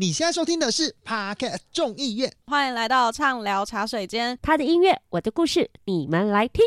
[0.00, 6.64] 你现在收听的是 Podcast 众议院，欢迎来到畅聊茶水间，他的音乐，我的故事，你们来听。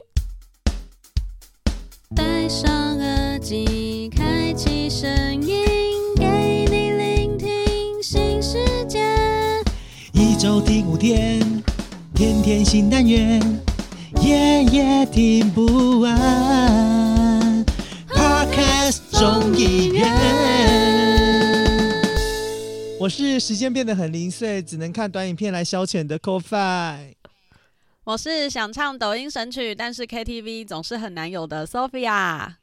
[2.13, 5.09] 戴上耳机，开启声
[5.41, 5.65] 音，
[6.17, 8.99] 给你聆听新世界。
[10.11, 11.39] 一周听五天，
[12.13, 13.41] 天天新单元。
[14.21, 17.65] 夜夜听不完
[18.09, 20.80] ，Podcast 众议院。
[23.01, 27.13] 我是时间变得很零碎，只能看短影片来消遣的 CoFi。
[28.03, 32.53] 我是想唱抖音神曲，但是 KTV 总是很难有的 Sophia。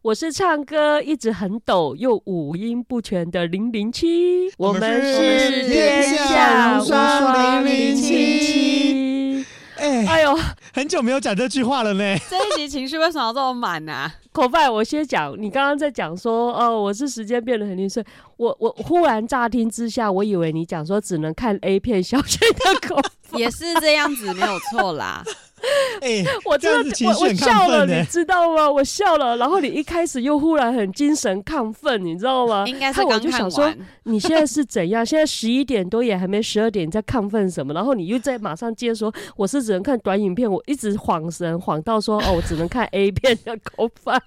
[0.00, 4.48] 我是唱歌一直很抖又五音不全的零零七。
[4.58, 9.44] 我们是天下无双零零七。
[9.76, 10.38] 哎，哎呦，
[10.72, 12.16] 很久没有讲这句话了呢。
[12.28, 14.14] 这一集情绪为什么要这么满呢、啊？
[14.32, 15.34] 口饭，我先讲。
[15.40, 18.04] 你刚刚在讲说，哦，我是时间变得很零碎。
[18.36, 25.24] 我我忽然乍听之下，我以为你讲说只能看 A 片消遣的口饭， 也是这样子，没有错啦。
[26.00, 28.70] 哎、欸，我真的我我笑了，你知道吗？
[28.70, 32.64] 我笑了，然后你一开始又忽然很精神亢奋，你知道吗？
[32.66, 33.18] 应该是刚看完。
[33.18, 33.72] 我就想说，
[34.04, 35.04] 你现在是怎样？
[35.06, 37.74] 现在十一点多也还没十二点，你在亢奋什么？
[37.74, 44.20] 然后你又在马上接说，我是只能看短影片，我一直晃神晃到说，哦，我只能看 A 片的口饭。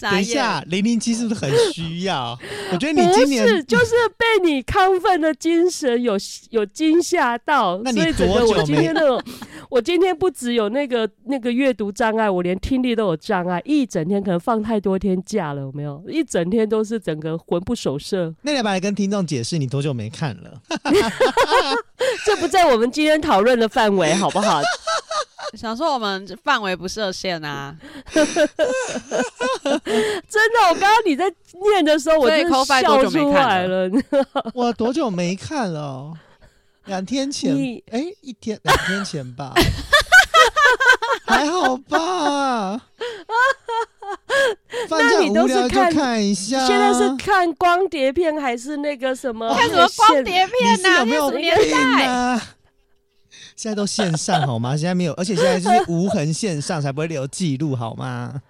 [0.00, 2.38] 等一下，零零七是不是很需要？
[2.72, 6.16] 我觉得你今年不是，就是被你亢奋的精神有
[6.50, 9.24] 有惊吓到，那你多久所以整个
[9.70, 16.02] 我今天不只有那个那个阅读障碍，我连听力都有障碍，一整天可能放太多天假了，有没有？
[16.08, 18.34] 一整天都是整个魂不守舍。
[18.42, 20.60] 那你要不要来跟听众解释你多久没看了？
[22.24, 24.60] 这不在我们今天讨论的范围，好不好？
[25.54, 27.76] 想说我们范围不设限啊！
[28.12, 28.18] 真
[30.50, 31.24] 的，我刚刚你在
[31.72, 33.88] 念的时候，我真的笑出来了。
[34.52, 36.12] 我多久没看了？
[36.86, 37.54] 两天前？
[37.90, 39.52] 哎、欸，一天两天前吧？
[41.26, 42.80] 还好吧？
[44.90, 46.64] 那你都是看，看一下？
[46.66, 49.52] 现在是看光碟片还是那个什么？
[49.54, 50.98] 看什么光碟片呢、啊？
[51.00, 52.40] 有没有年代啊？
[53.56, 54.76] 现在都线上好吗？
[54.76, 58.42] 现在没有，而且现在就是无痕线上，才不会留记录好吗？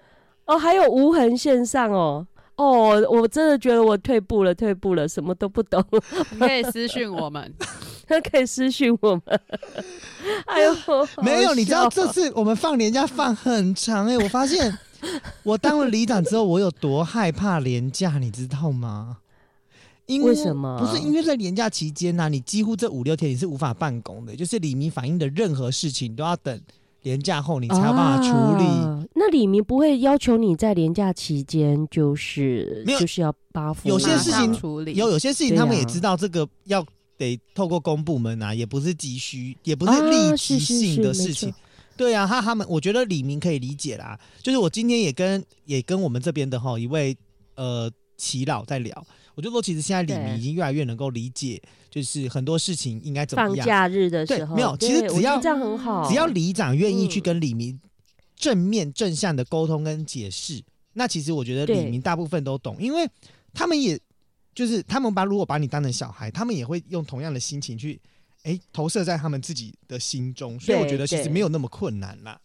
[0.47, 5.85] 哦，还有无痕线上哦，哦，我真的觉得我退步了，退步了，什么都不懂。
[6.33, 7.53] 你可以私信我们，
[8.07, 9.41] 他可以私信我们。
[10.47, 10.75] 哎呦，
[11.23, 14.79] 没有，你知道这次我们放年假放很长哎、欸，我发现
[15.43, 19.19] 我当了里长之后，我有多害怕年假，你知道吗？
[20.07, 20.79] 因为，为什么？
[20.79, 26.61] 不是因为在年假期间呢、啊，你几乎这五六天你是无法办公的，就是里民反映的任何事情都要等
[27.05, 28.65] 连假后你才有办法处理。
[28.65, 36.85] 啊、那李明不会要求你在廉价期间就是没有就是要八付有些事情处理，有有些事情他们也知道这个要
[37.17, 41.33] 得透过公部门啊，也不是急需，也不是立即性的事情。
[41.33, 41.55] 啊、是是是
[41.97, 44.19] 对啊，他他们我觉得李明可以理解啦。
[44.43, 47.17] 就是我今天也跟也跟我们这边的哈一位
[47.55, 47.89] 呃
[48.19, 49.07] 耆老在聊。
[49.37, 51.61] 我就说，其实现在李明已经越来越能够理解，
[51.95, 53.57] 就是很多事情应该怎么样。
[53.57, 57.79] 放假日的时候，没有，其实只要这样很好，只要里长愿意去跟李明
[58.35, 63.09] 正面正向的沟通跟解释，嗯，那其实我觉得李明大部分都懂，因为
[63.53, 63.97] 他们也
[64.57, 68.01] 就是他们把如果把你当成小孩，他们也会用同样的心情去
[68.43, 72.37] 哎、欸、投射在他们自己的心中，所以我觉得其实没有那么困难啦。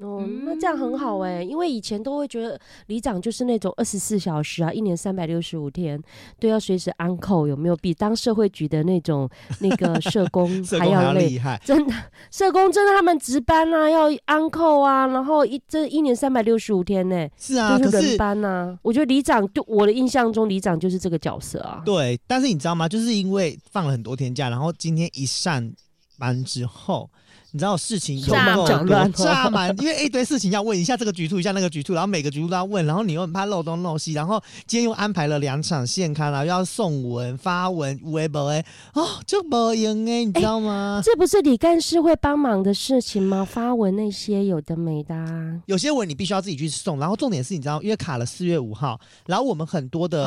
[0.00, 6.00] 哦，那这样很好哎、欸，因为以前都会觉得里长就是那种二十四小时啊，一年三百六十五天
[6.40, 9.30] 都要随时安扣有没有比当社会局的那种
[9.60, 10.48] 那个社工
[10.80, 11.38] 还要累？
[11.38, 11.60] 害？
[11.64, 11.94] 真的，
[12.30, 18.78] 社工真的他们值班啊，要安扣啊，然后一这一年三百六十五天呢、欸，是啊，就是轮班呐、啊。
[18.82, 21.80] 我觉得里长对我的印象中，里长就是这个角色啊。
[21.86, 22.88] 对，但是你知道吗？
[22.88, 25.72] 就是因为放了很多天假，然后今天一上
[26.18, 27.08] 班之后。
[27.54, 38.64] 你知道事情有炸够多满炸满，因为一堆事情要问，一下这个局处，一下那个局处，然后每个局处都要问，然后你又很怕漏东漏西，然后今天又安排了两场现刊，然后又要送文发文，微博哎，
[38.94, 41.00] 哦，这不用哎，你知道吗？
[41.04, 43.44] 这不是李干事会帮忙的事情吗？
[43.44, 50.24] 发文那些有的没的、啊，有些文你必须要自己去送，然后重点是你知道，因为卡了四月五号，然后我们很多的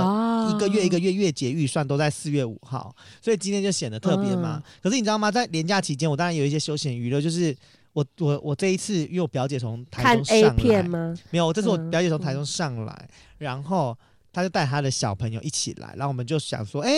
[0.49, 4.63] 一个月一个月月结预算都在四月五号，所以今天就显得特别嘛。
[4.63, 5.29] 嗯、可是你知道吗？
[5.29, 7.16] 在年假期间，我当然有一些休闲娱乐。
[7.21, 7.55] 就是
[7.93, 11.17] 我我我这一次，因为我表姐从台中上来，看 A 片吗？
[11.31, 13.09] 没有，这是我表姐从台中上来，嗯、
[13.39, 13.97] 然后
[14.31, 16.91] 她就带她的小朋友一起来，然后我们就想说，哎，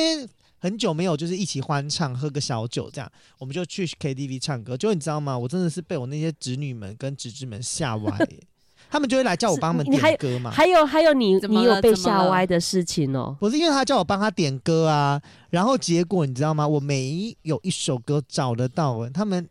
[0.57, 4.75] 很久没有就是一起欢唱，喝个小酒这样，我们就去 KTV 唱歌。
[4.75, 5.37] 就你知道吗？
[5.37, 8.27] 我真的是被我那些侄女们跟侄子们吓歪，
[8.91, 10.51] 他们就会来叫我帮他们点歌嘛。
[10.51, 13.37] 还有还有你你有被吓歪的事情哦？
[13.39, 16.67] 不是因为他叫我帮他点歌啊，然后结果你知道吗？
[16.67, 19.47] 我没有一首歌找得到，他们。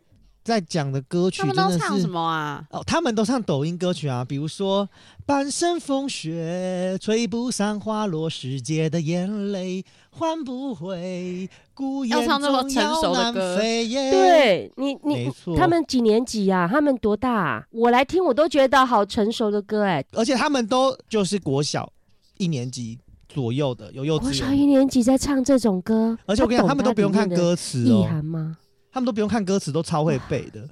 [0.49, 2.65] 在讲的歌曲真的是，他们都唱什么啊？
[2.71, 4.85] 哦，他们都唱抖音歌曲啊，比如说
[5.25, 14.11] 《半生风雪》，吹不散花落时节的眼泪，换不回孤雁终要南飞耶。
[14.11, 16.67] 对你，你，他们几年级啊？
[16.69, 17.63] 他们多大啊？
[17.71, 20.03] 我来听，我都觉得好成熟的歌哎。
[20.13, 21.89] 而且他们都就是国小
[22.37, 22.97] 一年级
[23.27, 24.31] 左右的，有幼稚园。
[24.31, 28.01] 国小一年级在唱这种歌，而且我跟你讲，他们都不用看歌词哦。
[28.01, 28.57] 意涵吗？
[28.91, 30.67] 他们都不用看歌词，都超会背的。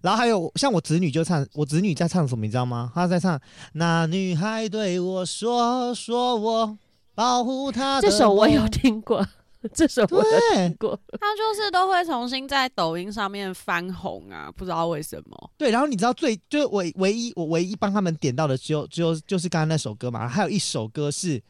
[0.00, 2.90] 然后还有像我侄女就唱，我侄女在唱什么，你知道吗？
[2.92, 3.40] 她在唱
[3.74, 6.76] 那女孩对我说，说我
[7.14, 8.00] 保护她。
[8.00, 9.24] 这首我有听过，
[9.72, 10.98] 这首我有听过。
[11.20, 15.50] 她就是都会重新在抖音上面翻红啊，不知道为什么。
[15.56, 21.40] 对，然后你知道最就是唯唯一我唯一帮他们点到的只有只有就是刚刚那首歌嘛，还有一首歌是，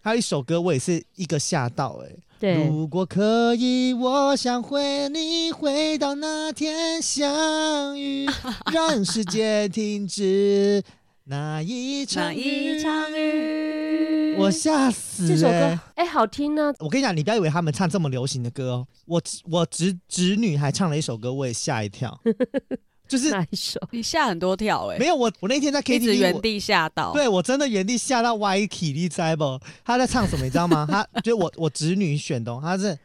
[0.00, 2.18] 还有一首歌我也是一个吓到哎、欸。
[2.38, 8.26] 对，如果可以，我想回你回到那天相遇，
[8.72, 10.82] 让世界停止
[11.24, 12.80] 那一场雨。
[12.80, 15.28] 场 雨我吓死、欸！
[15.28, 15.56] 这首歌
[15.96, 16.74] 哎、欸，好听呢、啊。
[16.78, 18.86] 我跟你讲，你不要以为他们唱这么流行的歌哦。
[19.06, 19.20] 我
[19.50, 22.20] 我侄侄女还唱了一首歌，我也吓一跳。
[23.08, 23.80] 就是哪一首？
[23.90, 24.98] 你吓很多跳哎、欸！
[24.98, 27.12] 没有我，我那天在 KTV 原地吓到。
[27.12, 29.58] 对我真的原地吓到歪体力在不？
[29.84, 30.44] 他在唱什么？
[30.44, 30.86] 你知道吗？
[30.88, 32.96] 他就我我侄女选的，他是。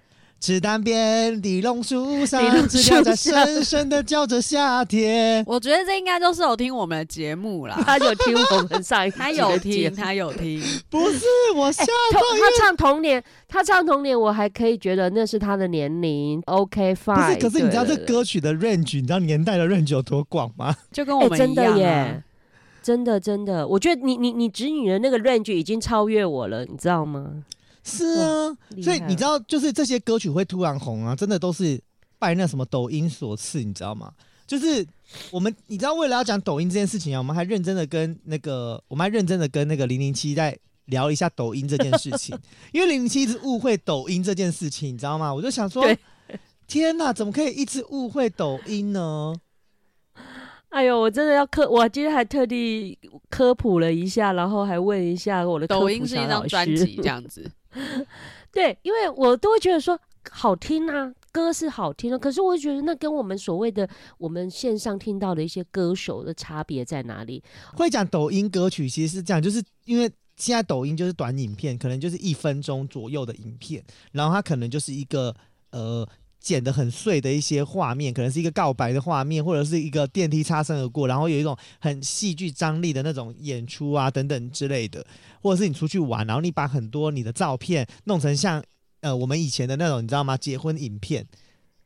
[0.43, 5.41] 池塘边的榕树上，知了在深深的叫着夏天。
[5.47, 7.79] 我觉得这应该都是有听我们的节目啦。
[7.87, 10.61] 他有听我们上一期，他有听，他有听。
[10.91, 11.23] 不是
[11.55, 16.43] 我吓到、欸，他唱童年，他唱童年，我还可以觉得那是他的年龄。
[16.47, 17.15] OK fine。
[17.15, 20.75] 不是，可是你知道这歌曲的 range，你知道年代的 range 有多广吗？
[20.91, 22.23] 就跟我们一样、啊欸、真的耶，
[22.83, 27.31] 真的真的，我觉得你你你侄女的那个 range 已经超越我了，你知道吗？
[27.83, 31.79] 是啊，所以你知道，就是这些歌曲会突然红啊，真的都是
[32.17, 34.11] 拜那什么抖音所赐，你知道吗？
[34.47, 34.85] 就是
[35.31, 42.37] 我们，你知道，为了要讲抖音这件事情啊，我们还认真的跟那个，我们还认真的跟那个零零七在聊一下抖音这件事情，
[42.71, 45.33] 因为零零七一直误会抖音这件事情，你知道吗？
[45.33, 45.85] 我就想说，
[46.67, 49.33] 天哪，怎么可以一直误会抖音呢？
[50.69, 52.97] 哎呦，我真的要科，我今天还特地
[53.29, 55.67] 科普了一下，然后还问一下我的。
[55.67, 57.49] 抖音是一张专辑这样子。
[58.51, 59.99] 对，因为我都会觉得说
[60.29, 63.87] 好听啊，歌是好听的，可是我会觉得那跟我们所谓的
[64.17, 67.43] 我们线上听到的一些歌手的差别在哪里？
[67.75, 75.35] 会讲抖音歌曲其实是这样，就是因为现在抖音就是短影片，可能就是一分钟左右的影片，然后它可能就是一个
[75.71, 76.07] 呃
[76.43, 85.03] 剪的很碎的一些画面，可能是一个告白的画面，或者是一个电梯擦身而过，然后有一种很戏剧张力的那种演出啊等等之类的。
[85.41, 88.63] 或者是你出去玩，然后你把很多你的照片弄成像
[89.01, 90.37] 呃我们以前的那种，你知道吗？
[90.37, 91.25] 结婚影片，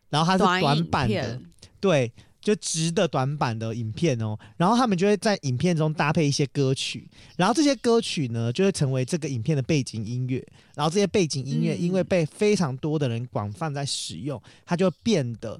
[0.09, 1.41] 然后它是短版的，
[1.79, 2.11] 对，
[2.47, 4.39] 就直的短板的影片哦。
[4.55, 10.41] 然后他们就会在影片中搭配一些歌曲，然后这些歌曲呢就会成为这个影片的背景音乐。
[10.73, 15.59] 然后这些背景音乐因为被非常多的人广泛在使用，它就变得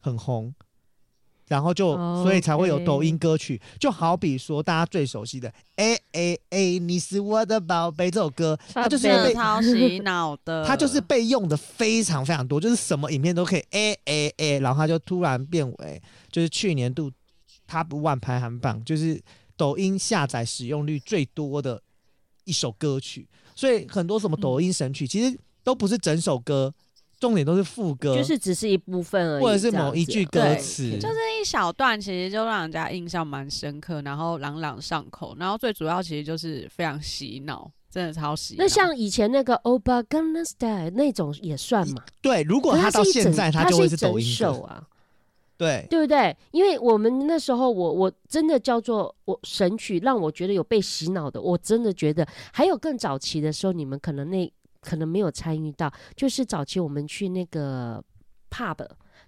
[0.00, 0.52] 很红。
[1.48, 2.22] 然后就，oh.
[2.22, 17.10] 所以才会有抖音歌曲，就好比说大家最熟悉的《哎哎哎，你是我的宝贝》这首歌，它就是被超洗脑的， 它就是被用的非常非常多，就是什么影片都可以哎哎哎，然后它就突然变为就是去年度
[17.68, 19.20] Top One 排行榜，就是
[19.56, 21.82] 抖音下载使用率最多的
[22.44, 26.74] 一首歌曲，所以很多什么抖音神曲，嗯、其实都不是整首歌。
[27.20, 38.62] 重点都是副歌，就是只是一部分而已，或者是某一句歌词，就是一小段，其实就让人家印象蛮深刻，然后朗朗上口，然后最主要其实就是非常洗脑，真的超洗脑。
[38.62, 42.02] 那像以前那个欧巴 Gangnam Style 那种也算嘛？
[42.22, 44.86] 对，如果他到现在他就会是抖音秀啊。
[45.56, 46.36] 对，对不对？
[46.52, 51.42] 因为我们那时候我，我我真的叫做我神曲，让我觉得有被洗脑的。
[51.42, 54.48] 我真的觉得还有更早期的时候，你们可能那
[54.88, 58.02] 可能没有参与到，就是早期我们去那个
[58.50, 58.78] pub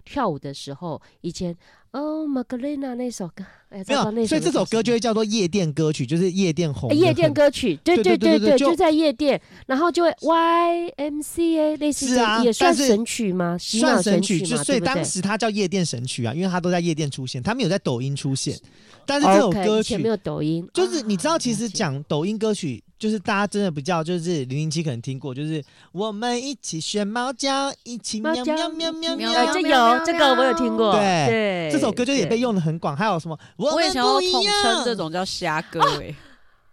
[0.04, 1.54] 跳舞的时候，以前。
[1.92, 6.88] 哦 m a g d a l e n a 那首歌，哎，没有，所以这首歌就会叫做夜店歌曲，就是夜店红。
[6.94, 13.58] 夜店歌曲，对对对对，就在夜店，然后就会 YMCA 类似，也算神曲吗？
[13.58, 18.56] 算神曲，就所以当时它叫夜店神曲啊，因为它都在夜店出现，它没有在抖音出现。
[19.04, 22.80] 但是这首歌曲没有抖音，就是你知道，其实讲抖音歌曲。
[23.00, 29.52] 就是大家真的比较，就是零零七可能听过，就是我们一起学猫叫，一起喵喵喵喵喵。
[29.54, 32.94] 这有这个我有听过，对，这首歌就也被用的很广。
[32.94, 33.36] 还有什么？
[33.56, 36.14] 我也想要统称这种叫虾歌哎。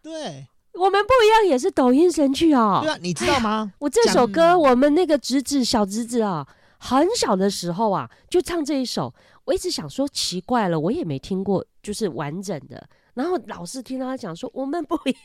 [0.03, 2.81] 对，我们不一样，也是抖音神曲哦。
[2.83, 3.71] 对啊，你知道吗？
[3.79, 6.45] 我这首歌，我们那个侄子小侄子啊，
[6.77, 9.13] 很小的时候啊，就唱这一首。
[9.45, 12.85] 我一直想说奇怪了，我也没听过，就是完整的。
[13.13, 15.21] 然后老是听到他讲说，我们不一样。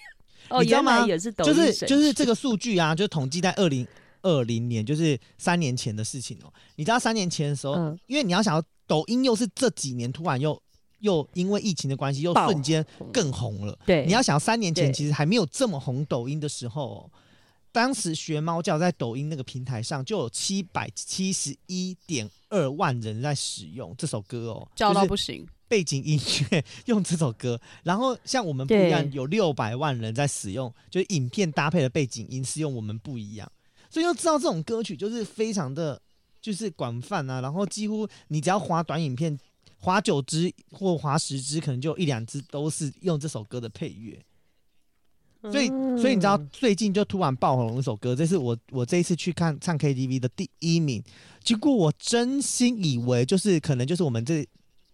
[0.61, 1.07] 你知道吗？
[1.07, 3.87] 是就是就是这个数据啊，就统计在二零
[4.23, 6.53] 二零年，就是三年前的事情哦。
[6.77, 10.61] 你知道三年前的时候，嗯、因为你要想要抖音又是这几年突然又
[11.01, 13.79] 又因为疫情的关系又瞬间更红了。
[13.87, 17.11] 对，你要想要三年前其实还没有这么红抖音的时候，哦，
[17.73, 25.47] 当时学猫叫在抖音那个平台上就有七百七十一点二万人在使用这首歌哦，叫到不行。
[25.73, 33.51] 背景音乐用这首歌，然后像我们不一样，有六百万人在使用，就是影片搭配的背景音是用我们不一样，
[33.89, 35.99] 所以就知道这种歌曲就是非常的
[36.43, 39.35] 就是广泛啊，然后几乎你只要划短影片，
[39.79, 44.23] 划九支或划十支，可能就一两支都是用这首歌的配乐，
[45.51, 51.03] 所以所以你知道最近就突然爆红了一首歌，这是我我这一次去看唱 KTV 的第一名，
[51.43, 54.47] 结果我真心以为就是可能就是我们这。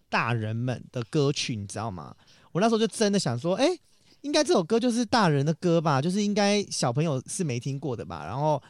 [0.09, 2.15] 大人们的歌曲，你知道吗？
[2.51, 3.79] 我那时候就真的想说，哎、欸，
[4.21, 8.25] 应该这首歌就是大人的歌吧，就是应该小朋友是没听过的吧。
[8.25, 8.61] 然后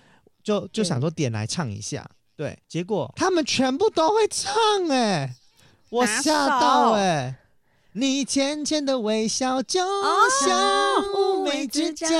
[0.43, 2.05] 就就想说点来唱一下，
[2.36, 4.53] 对，结果他们全部都会唱、
[4.89, 5.36] 欸，哎，
[5.89, 7.39] 我吓到、欸，哎，
[7.93, 9.79] 你浅浅的微笑就
[10.46, 12.12] 像乌梅之酱，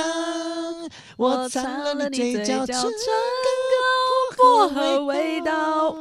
[1.16, 5.94] 我尝了你嘴角唇膏薄荷味道。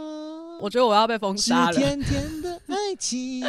[0.61, 1.73] 我觉得我要被封杀了。
[1.73, 2.58] 甜甜的爱
[2.99, 3.41] 情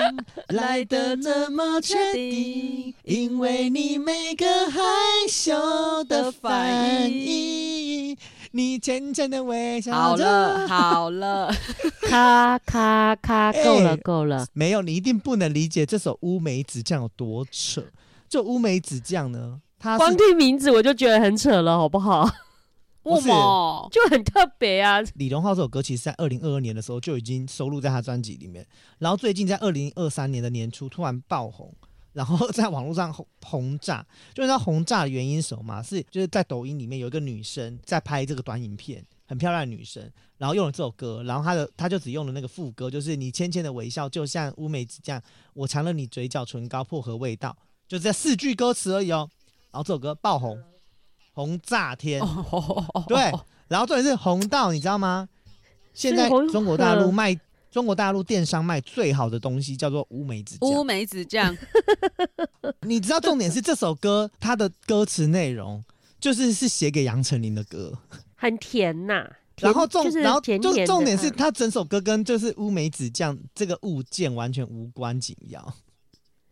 [0.48, 4.80] 来的那么确定，因为你每个害
[5.28, 8.16] 羞的反应，
[8.52, 9.92] 你浅浅的微笑。
[9.92, 11.52] 好了好了，
[12.08, 14.46] 咔咔咔，够了够了。
[14.52, 17.84] 没有，你一定不能理解这首乌梅子酱有多扯。
[18.28, 22.30] 这乌梅子酱呢，它光听名字我就觉得很扯了，好不好？
[23.14, 23.28] 不是，
[23.90, 25.00] 就很特别啊！
[25.14, 28.66] 李荣浩这首歌其实，在二零二二年的时候就已经收录在他专辑里面，
[28.98, 31.74] 然后最近在二零二三年的年初突然爆红，
[32.12, 34.06] 然后在网络上轰轰炸。
[34.34, 35.82] 就是它轰炸的原因是什么吗？
[35.82, 45.20] 是就是在抖音里面有一个女生在拍这个短影片，很漂亮的女生，然后用了这首歌，然后她的她就只用了那个副歌，就是你浅浅的微笑就像乌梅子酱，
[45.54, 47.56] 我尝了你嘴角唇膏薄荷味道，
[47.88, 49.28] 就这四句歌词而已哦。
[49.72, 50.60] 然后这首歌爆红。
[51.32, 52.20] 红炸天，
[53.06, 53.32] 对，
[53.68, 55.28] 然后重点是红到你知道吗？
[55.92, 57.38] 现在中国大陆卖
[57.70, 60.70] 中国大陆电商卖最好的东西叫做乌梅子酱。
[60.70, 61.56] 乌梅子酱，
[62.82, 65.82] 你知道重点是这首歌它的歌词内容
[66.20, 67.92] 就是是写给杨丞琳的歌，
[68.36, 69.36] 很甜呐、啊。
[69.58, 75.74] 然后重然后就重点是它整首歌跟就是乌梅子酱这个物件完全无关紧要。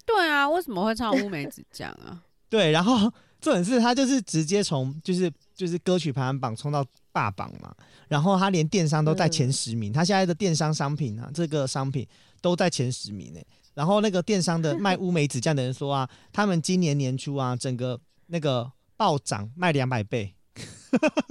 [0.04, 2.22] 对啊，为什么会唱乌梅子酱啊？
[2.50, 3.12] 对，然后。
[3.40, 7.74] 重点是他就是直接从就是就是歌曲排行榜冲到霸榜嘛，
[8.08, 12.06] 然后他连电商都在前十名，嗯、他现在的电商商品啊，这个商品
[12.40, 13.40] 都在前十名呢。
[13.74, 20.34] 然后那个电商的卖乌梅子酱的人说啊，他们今年年初啊，整个那个暴涨卖两百倍。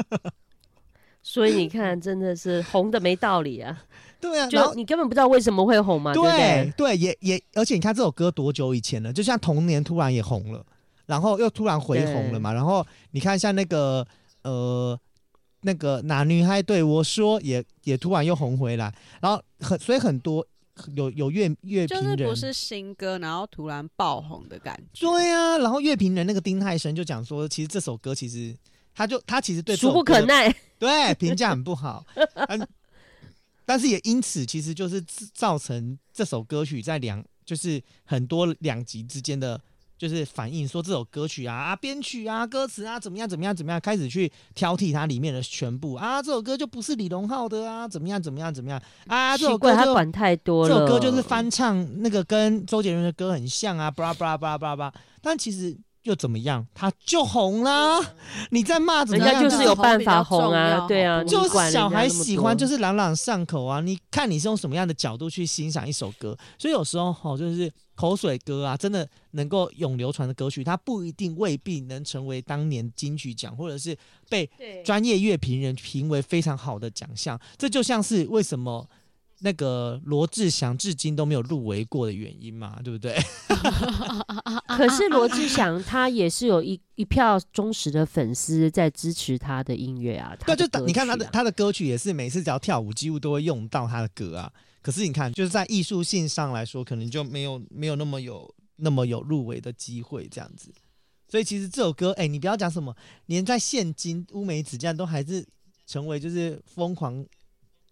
[1.22, 3.78] 所以你看，真的是红的没道理啊。
[4.22, 6.14] 对啊，就你根本不知道为什么会红嘛。
[6.14, 9.12] 对，对，也也，而且你看这首歌多久以前了？
[9.12, 10.66] 就像童年突然也红了。
[11.08, 14.06] 然后又突然回红了嘛，然后你看像那个
[14.44, 14.98] 呃
[15.62, 20.46] 那个哪女孩对我说也也突然又红回来，然后很所以很多
[20.96, 25.08] 有有乐乐评人就是不是新歌，然后突然爆红的感觉。
[25.10, 28.56] 对啊，然后乐评人那个丁太生就讲说，其实这首歌其实
[28.94, 32.06] 他就他其实对俗不可耐， 对评价很不好，
[32.50, 32.68] 嗯，
[33.66, 35.02] 但是也因此其实就是
[35.34, 39.60] 造成这首歌曲在两就是很多两极之间的。
[39.98, 58.00] 就是反映说这首歌曲啊啊编曲啊歌词啊怎么样怎么样怎么样，开始去挑剔它里面的全部啊这首歌就不是李荣浩的啊怎么样怎么样怎么样啊这首歌他管太多了，这首歌就是翻唱那个跟周杰伦的歌很像啊，巴拉巴拉巴拉巴拉，但其实又怎么样，他就红啦。
[58.52, 59.42] 你在骂怎么样？
[59.42, 63.82] 人家就是有办法红啊，对啊，就是小孩喜欢就是朗朗上口啊。
[63.82, 67.72] 你看你是用什么样的角度去欣赏一首歌，所以有时候吼就是。
[67.98, 73.98] 口水歌啊，真的能够永流传的歌曲，它不一定未必能成为当年金曲奖，或者是
[74.30, 74.48] 被
[74.86, 77.38] 专业乐评人评为非常好的奖项。
[77.58, 78.88] 这就像是为什么
[79.40, 83.18] 那个罗志祥至今都没有入围过的原因嘛，对不对？
[84.78, 90.36] 可是罗志祥他也是有一一票忠实的粉丝在支持他的音乐啊。
[90.46, 94.52] 对、啊，就你看他的他的歌曲也是每次只要跳舞，几乎都会用到他的歌啊。
[94.88, 100.74] 可是你看，就是在艺术性上来说，可能就没有没有那么有那么有入围的机会这样子。
[101.28, 105.46] 所以其实这首歌，哎、欸，你不要讲什么，连在现今乌梅子酱都还是
[105.86, 107.26] 成为就是疯狂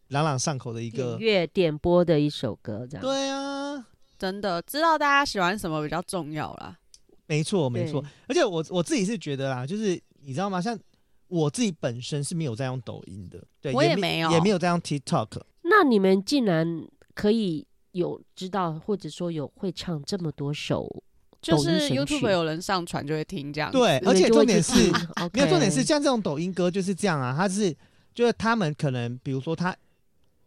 [0.08, 3.02] 朗朗上口的一个乐点播的一首歌，这样。
[3.02, 3.86] 对啊，
[4.18, 6.80] 真的知道大家喜欢什么比较重要啦。
[7.28, 8.02] 没错，没错。
[8.30, 10.62] 而且我我自己是觉得啦，就是你知道吗？
[10.62, 10.80] 像
[11.28, 15.42] 我自己本身是没有在用抖音的，对，我也没有，也没有在用 TikTok。
[15.78, 20.90] 那你们竟然可以有知道，或者说有会唱这么多首，
[21.42, 23.70] 就是 YouTube 有人上传就会听这样。
[23.72, 24.90] 对，而且重点是，
[25.34, 27.76] 没有重点是像这种抖音歌就是这样啊，它是
[28.14, 29.76] 就是他们可能比如说他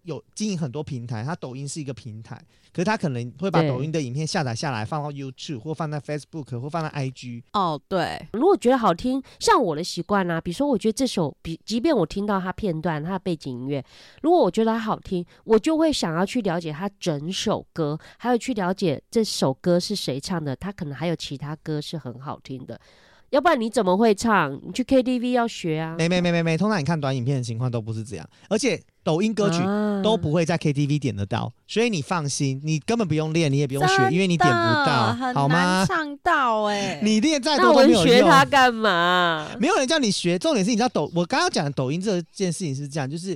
[0.08, 2.40] 有经营很多平台，他抖音是一个平台。
[2.72, 7.42] 可是他可能会把抖音的影片下载下来，放到 YouTube 或放在 Facebook 或放在 IG。
[7.52, 8.26] 哦，对。
[8.32, 13.84] 如果觉得好听，像我的习惯啊，比如说我觉得这首，比即便我听到它片段、它的背景音乐，
[14.22, 22.80] 如果我觉得它好听，我就会想要去了解它整首歌，还有去了解这首歌是谁唱的，它可能还有其他歌是很好听的。
[23.30, 24.58] 要不然你怎么会唱？
[24.64, 25.94] 你去 KTV 要学啊？
[25.98, 29.58] 没没没没没，通常你看短影片的情况都不是这样，而且抖音歌曲
[30.02, 35.86] 都不会在 KTV 点得到，啊、所以你放心，你根本不用练，你也不用学，因为你点不到，好吗？
[35.88, 38.06] 唱到哎、欸，你练再多都没有用。
[38.06, 39.48] 学它干嘛？
[39.58, 43.34] 没有人叫你学，重点是你知道抖，我刚刚讲的抖音这件事情是这样，就是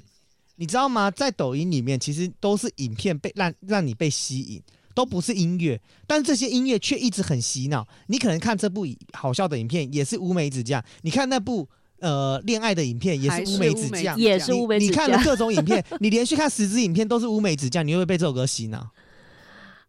[0.57, 1.11] 你知道吗？
[1.11, 4.63] 在抖音里面，其实都是影片被让让你被吸引。
[4.95, 7.89] 都不是音乐，但这些音乐却一直很洗脑。
[8.09, 11.67] 你可能看这部好笑的影片，也是乌梅子酱；你看那部
[12.03, 14.93] 呃恋爱的影片，也是乌梅子酱，也是乌梅子酱。
[14.93, 18.91] 你看了各种影片， 你连续看十支影片都是乌梅子酱，你会不会被这首歌洗脑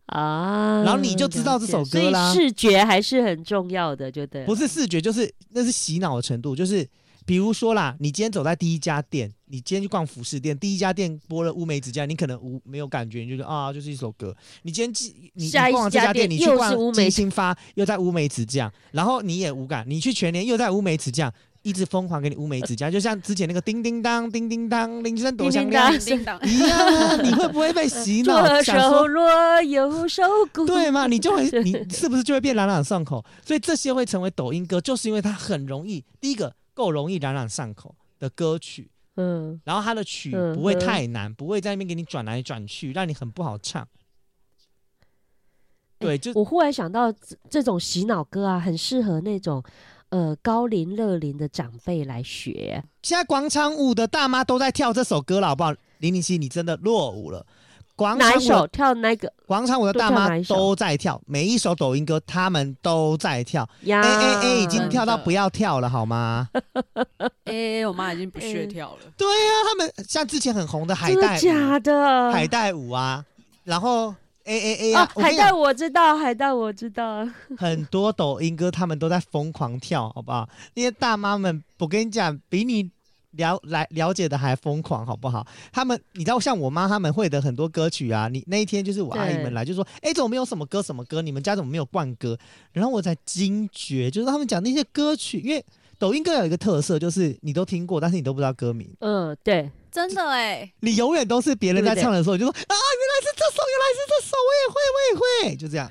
[0.05, 0.83] 啊？
[0.85, 2.31] 然后你就知道这首歌啦。
[2.31, 4.45] 所以视觉还是很重要的，就对。
[4.45, 6.87] 不是视觉，就是那是洗脑的程度，就是。
[7.25, 14.35] 比如说啦，你今天走在第一家店，你今天去逛服饰店，第一家店播了乌梅子酱，你可能无没有感觉，你就觉得啊，就是一首歌。
[14.63, 19.85] 你今天你逛完这家店，你去逛金星发，又在乌梅子酱，然后你也无感。
[19.87, 21.33] 你去全年又在乌梅子酱，
[21.63, 28.45] 一直疯狂给你乌梅子酱， 就像之前那个叮叮当、叮叮当，铃声多响亮，一样，你会不会被洗脑？
[28.61, 30.21] 左手锣，右手
[30.53, 31.07] 鼓，对吗？
[31.07, 33.25] 你就会， 你是不是就会变朗朗上口？
[33.43, 36.05] 所以这些会成为抖音歌，就是因为它很容易。
[36.21, 36.53] 第一个。
[36.75, 43.87] 够容易朗朗上口的歌曲，嗯，然后它的曲不会太难，嗯、不会在那边给你转来转去，让你很不好唱。
[45.99, 47.13] 对，就我忽然想到，
[47.47, 49.63] 这种洗脑歌啊，很适合那种
[50.13, 52.83] 呃高龄乐龄的长辈来学。
[53.01, 55.73] 现在广场舞的大妈都在跳这首歌了，好不好？
[55.97, 57.43] 零零七，你真的落伍了。
[57.95, 63.67] 广场舞跳那个广场舞的大妈都在跳，每一首抖音歌他们都在跳。
[63.83, 66.47] A A A 已经跳到不要跳了，好吗
[67.45, 68.99] ？A A 我妈已经不屑跳了。
[69.17, 73.25] 对呀，他们像之前很红的海带，假的海带舞啊，
[73.63, 74.13] 然后
[74.45, 77.27] A A A 啊，海带我知道，海带我知道。
[77.57, 80.47] 很多抖音歌他们都在疯狂跳，好不好？
[80.75, 82.89] 那些大妈们，我跟你讲，比你。
[83.35, 85.43] 了来了解的还疯狂，好不好？
[85.71, 88.27] 他们你知道，像我妈他们会的很多歌曲啊。
[88.27, 91.19] 你那一天就是我阿姨们来，就说：“哎对，怎么没有什么歌什么歌？
[91.19, 92.37] 你们家怎么没有冠歌？”
[92.73, 95.65] 然后我才惊觉，就是他们讲那些歌曲，因为
[96.03, 98.93] 抖音歌有一个特色，就是你都听过，但是你都不知道歌名。
[98.99, 105.89] 嗯，对，真的哎，你永远都是别人在唱的时候，对对对，你就说：“啊，原来是这首，原来是这首，我也会，我也会。”就这样。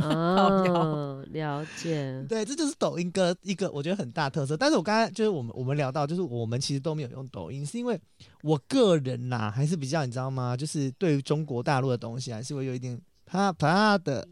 [0.00, 2.24] 哦，了解。
[2.26, 4.56] 对，这就是抖音歌一个我觉得很大特色。
[4.56, 8.00] 但是我刚才就是我们我们聊到，就是我们其实都没有用抖音，是因为
[8.40, 10.56] 我个人呐、啊、还是比较你知道吗？
[10.56, 14.26] 就是对于中国大陆的东西还是会有一点怕怕的。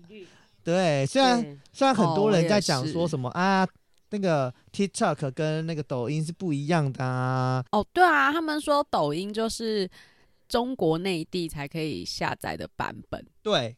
[0.64, 3.68] 对，虽然虽然很多人在讲说什么、哦、啊，
[4.12, 7.64] 那个 TikTok 跟那个抖音是不一样的啊。
[7.72, 9.88] 哦，对啊，他们说抖音就是
[10.48, 13.27] 中国内地才可以下载的版本。
[13.42, 13.75] 对。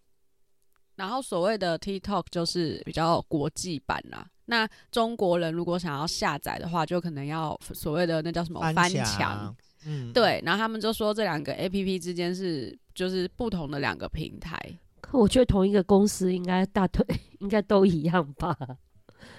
[0.97, 4.27] 然后所谓的 TikTok 就是比较国际版啦。
[4.47, 9.55] 那中国人如果想要下载的话，就可能要所谓的那叫什么翻墙。
[9.87, 10.43] 嗯，对。
[10.45, 14.59] 然后他们就说这两个 APP 之间是就是不同的两个平台。
[15.01, 17.05] 可我觉得同一个公司应该大腿
[17.41, 18.57] 应该都一样吧？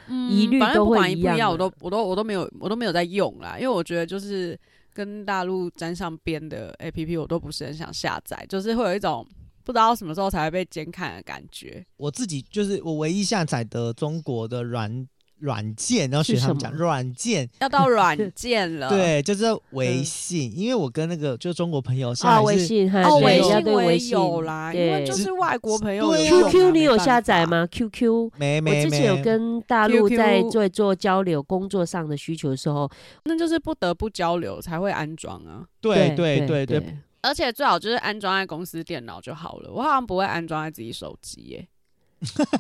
[0.07, 1.51] 嗯，一律都会一样。
[1.51, 4.59] 我都我都我都没有我都没有在用啦，因为我觉得就是
[4.93, 9.25] 跟大陆沾上边的 APP，我都不是很想下载，就是会有一种。
[9.63, 11.83] 不知道什么时候才会被监看的感觉。
[11.97, 15.07] 我自己就是我唯一下载的中国的软
[15.39, 18.89] 软件，然后学他们讲软件，要到软 件了。
[18.89, 26.11] 对，就是微信，嗯、因为我跟那个就是中国朋友现在是，啊，微信，哦，微信微信有啦，因为就是外国朋友。
[26.13, 28.79] QQ 你有下载吗？QQ 没没没。
[28.79, 32.89] 我之前有跟大陆在做做交流，工作上的需求的时候，
[33.25, 35.65] 那就是不得不交流才会安装啊。
[35.81, 36.97] 对对对对。
[37.21, 41.67] 而且最好就是安装在公司电脑就好了，我好像不会安装在自己手机耶。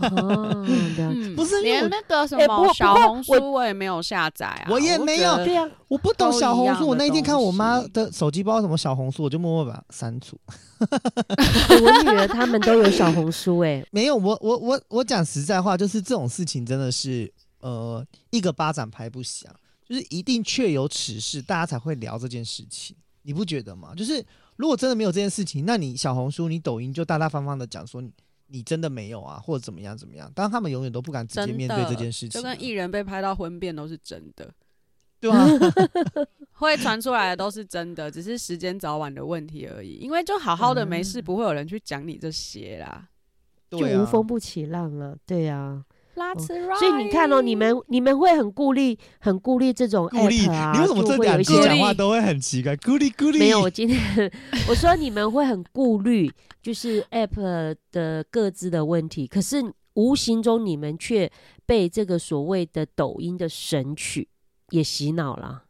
[0.01, 0.65] 哦，
[1.35, 5.35] 不是连那个什么小红书我也没有下载啊，我也没有。
[5.43, 6.87] 对呀，我不懂小红书。
[6.87, 10.39] 我那天看我妈的手机，不知道什么小红书，我就默默把它删除。
[10.79, 14.15] 我女儿他们都有小红书哎， 没有。
[14.15, 19.51] 我我我我讲实在话，就是这种事情真的是呃一个巴掌拍不响，
[19.87, 23.93] 就是一定确有此事，大家才会聊这件事情，你不觉得吗？
[23.95, 24.25] 就是。
[24.57, 28.09] 如果真的没有这件事情，那你小红书、你抖音就大大方方的讲说你，
[28.55, 30.31] 你真的没有啊，或者怎么样怎么样？
[30.33, 34.49] 当然他们永远都不敢直接面对这件事情，啊，就跟艺人被拍到婚变都是真的，
[35.19, 35.45] 对啊，
[36.55, 39.95] 会传出来的都是真的，只是时间早晚的问题而已。
[39.95, 43.09] 因为就好好的没事，不会有人去讲你这些啦，
[43.71, 45.85] 嗯、就无风不起浪了，对呀，啊。
[46.15, 46.39] 哦、
[46.79, 52.75] 所以你看哦，你们你们会很顾虑，很顾虑这种 app 啊，你为什么这两句讲话都会很奇怪？
[52.77, 53.39] 顾虑顾虑。
[53.39, 53.99] 没有，我今天
[54.69, 59.63] 我说你们会很顾虑，就是 app 的各自的问题，可是
[59.95, 61.31] 无形中你们却
[61.65, 64.27] 被这个所谓的抖音的神曲
[64.69, 65.63] 也洗脑了，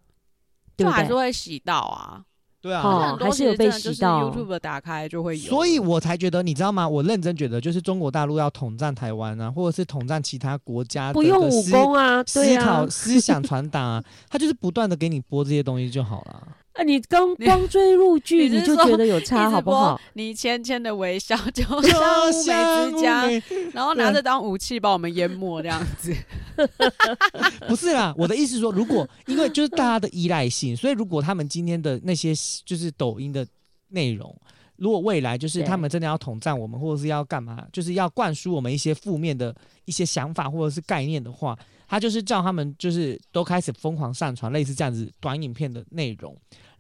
[0.75, 0.91] 对不对？
[0.91, 2.23] 就还是会洗到啊。
[2.65, 4.27] 对啊，哦、还是有被洗到。
[4.31, 6.89] YouTube 打开就会有，所以我才觉得，你知道吗？
[6.89, 16.47] 我认真觉得，就是中国大陆要统战台湾啊，或者是统战其他国家的，不用武功啊，对啊，思考思想传达啊，他就是不断的给你播这些东西就好了。
[16.75, 16.83] 啊！
[16.83, 19.99] 你刚光追入 剧，你就觉得有差，好不好？
[20.13, 23.25] 你浅浅的微笑，就 像乌梅之家，
[23.73, 26.13] 然后拿着当武器把我们淹没这样子。
[27.67, 32.33] 不是啦，我的意思是说，如果因为就是大家的依赖性，所以如果他们今天的那些
[32.65, 33.47] 就是抖音的
[33.89, 34.35] 内容，
[34.75, 41.57] 如果未来就是他们真的要统战我们，或者是要干嘛，就是要灌输我们一些负面的一些想法或者是概念的话。
[41.87, 46.35] 他就是叫他们，就是都开始疯狂上传类似这样子短影片的内容，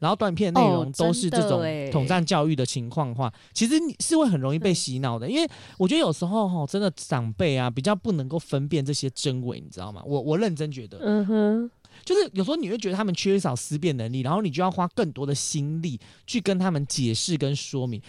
[0.05, 5.27] 然后断片内容都是这种统战教育的情况的话，其实你是会很容易被洗脑的。
[5.27, 10.03] 因为我觉得有时候哈，真的长辈啊比较不能够分辨这些真伪，你知道吗？
[10.05, 11.71] 我我认真觉得，嗯哼，
[12.03, 17.99] 就是有时候你会觉得他们缺少思辨能力，然后你就要花更多的心力去跟他们解释跟说明。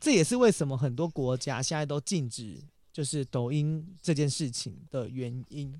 [0.00, 2.58] 这也是为什么很多国家现在都禁止
[2.92, 5.72] 就是抖音这件事情的原因。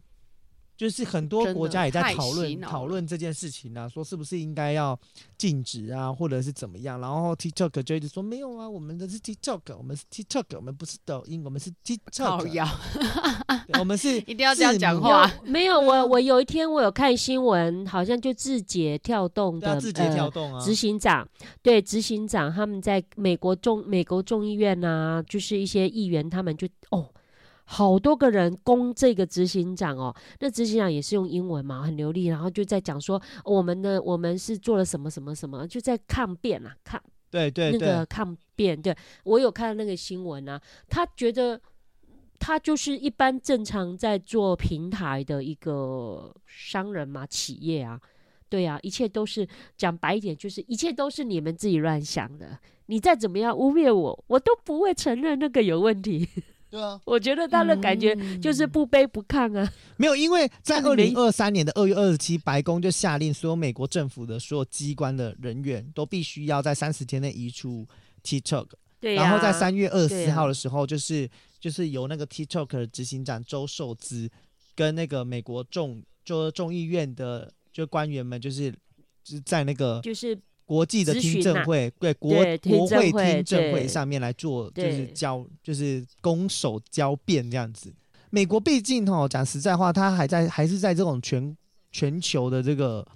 [0.76, 4.98] 就是很多国家也在讨论讨论这件事情啊，说是不是应该要
[5.38, 7.00] 禁止啊，或者是怎么样？
[7.00, 12.70] 然后 TikTok 就一直说没有啊，我们的是 TikTok，我们是 TikTok，我们不是抖音，我们是 TikTok。
[13.78, 15.30] 我们是 一定要这样讲话。
[15.44, 21.26] 没有，我我有一天我有看新闻，好像就字节跳动的字节跳动啊，执行长
[21.62, 27.08] 对执行长他们在美国众美国众议院啊，就是一些议员他们就哦。
[27.68, 41.60] 好多个人攻这个执行长哦，那执行长也是用英文嘛，很流利，然后就在讲说我们的我们是做了什么什么什么，就在抗辩啊，抗对对对，那个抗辩，对，我有看到那个新闻啊，他觉得
[42.38, 48.00] 他就是一般正常在做平台的一个商人嘛，企业啊，
[48.48, 56.28] 对啊，一切都是讲白一点，就是一切都是你们自己乱想的，你再怎么样污蔑我，我都不会承认那个有问题。
[56.68, 59.62] 对啊，我觉得他的感觉就是不卑不亢啊。
[59.62, 67.86] 嗯、没有，因为在二零二三年的二月二十七，白宫就下令所有美国政府的所有机关的人员都必须要在三十天内移出
[68.24, 68.66] TikTok。
[69.00, 69.22] 对、啊。
[69.22, 74.28] 然后在三月二十四号的时候，就是、啊、就是由那个 TikTok 的执行长周受资
[74.74, 78.72] 跟那个美国众就众议院的就官员们，就是
[79.22, 80.36] 就是在那个就是。
[80.66, 87.90] 国际的听证会，对国国会听证会上面来做，就是交，就是攻守交辩这样子。
[88.30, 91.56] 美国毕竟哦，讲实在话，它还在还是在这种全
[91.92, 93.06] 全球的这个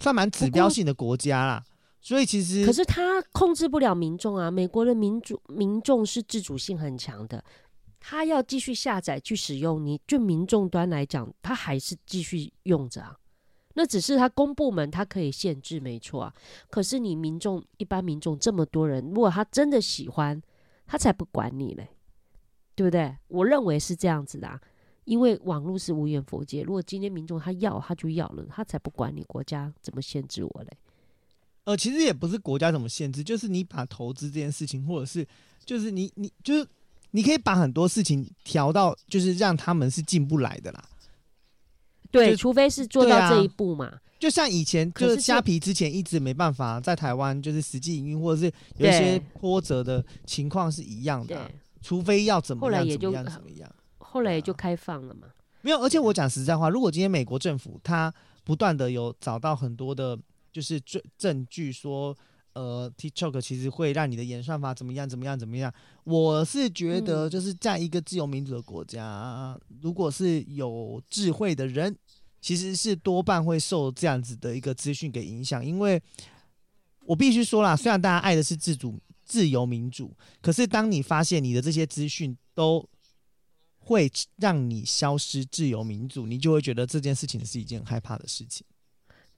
[0.00, 1.62] 算蛮指标性的国家啦。
[2.00, 4.50] 所以其实，可是他控制不了民众啊。
[4.50, 7.44] 美国的民主民众是自主性很强的，
[8.00, 13.16] 他要继续下载去使用，你就民众端来讲，他还是继续用着啊。
[13.74, 16.34] 那只是他公部门他可以限制，没错啊。
[16.70, 20.40] 可是你民众一般民众这么多人，如果他真的喜欢，
[20.86, 21.88] 他才不管你嘞，
[22.74, 23.16] 对不对？
[23.28, 24.60] 我认为是这样子的啊，
[25.04, 26.62] 因为网络是无远弗届。
[26.62, 30.76] 如果今天民众他要，他就要了，他才不管你国家怎么限制我嘞。
[31.64, 35.26] 呃，其实也不是国家怎么限制，就是你把投资这件事情，或者是
[35.64, 36.66] 就是你你就是
[37.12, 40.84] 你可以把很多事情调到，就是让他们是进不来的啦。
[42.12, 43.92] 对，除非是做到这一步嘛。
[44.20, 51.50] 就像以前，就是虾皮之前一直没办法在台湾就是实际营运，或者是有一些波折的情况是一样的、啊。
[51.80, 55.26] 除非要怎么样，也就怎么样怎么样，后来也就开放了嘛。
[55.62, 58.12] 没有，而且我讲实在话，如果今天美国政府他
[58.44, 60.18] 不断的有找到很多的。
[60.52, 62.14] 就是证证据说，
[62.54, 65.72] 呃，TikTok 其实会让你的演算法怎么样怎么样怎么样。
[66.04, 71.96] 我是觉得，就是在一个自由民主的国家，嗯，如果是有智慧的人，
[72.40, 75.64] 其实是多半会受这样子的一个资讯给影响。
[75.64, 76.02] 因为
[77.04, 82.86] 我必须说啦，虽然大家爱的是自主、自由民主，可是当你发现你的这些资讯都
[83.78, 88.66] 会让你消失自由民主，你就会觉得这件事情是一件很害怕的事情。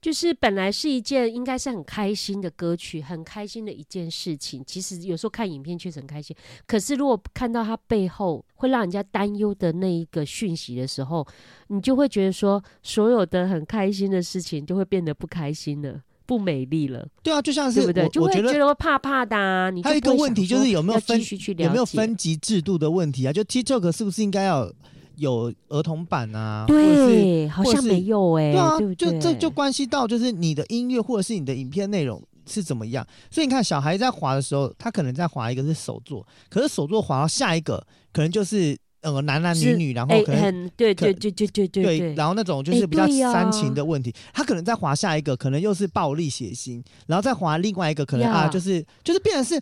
[0.05, 4.63] 就是本来是一件应该是很开心的歌曲，很开心的一件事情。
[4.63, 6.35] 其实有时候看影片确实很开心，
[6.67, 11.25] 可是如果看到它背后会让人家担忧的那一个讯息的时候，
[11.69, 17.07] 你就会觉得说，所有的很开心的事情就会变得不开心了，不美丽了。
[17.23, 18.07] 对啊，就像是对不对？
[18.09, 19.71] 就会觉得会怕怕的啊。
[19.71, 21.19] 你还有一个问题就是有没有分
[21.57, 23.33] 有没有分级制度的问题啊？
[23.33, 24.71] 就 TikTok 是不是应该要？
[25.17, 49.61] 有儿童版啊，对，好像没有哎、欸，对啊，对对就这就关系到就是你的音乐或者是你的影片内容是怎么样，所以你看小孩在滑的时候，他可能在滑一个是手作，可是手作滑到下一个可能就是呃男男女女，然后可能、欸、对对对对对对对，然后那种就是比较煽情的问题，欸啊、他可能在滑下一个可能又是暴力血腥，然后再滑另外一个可能啊就是就是变成是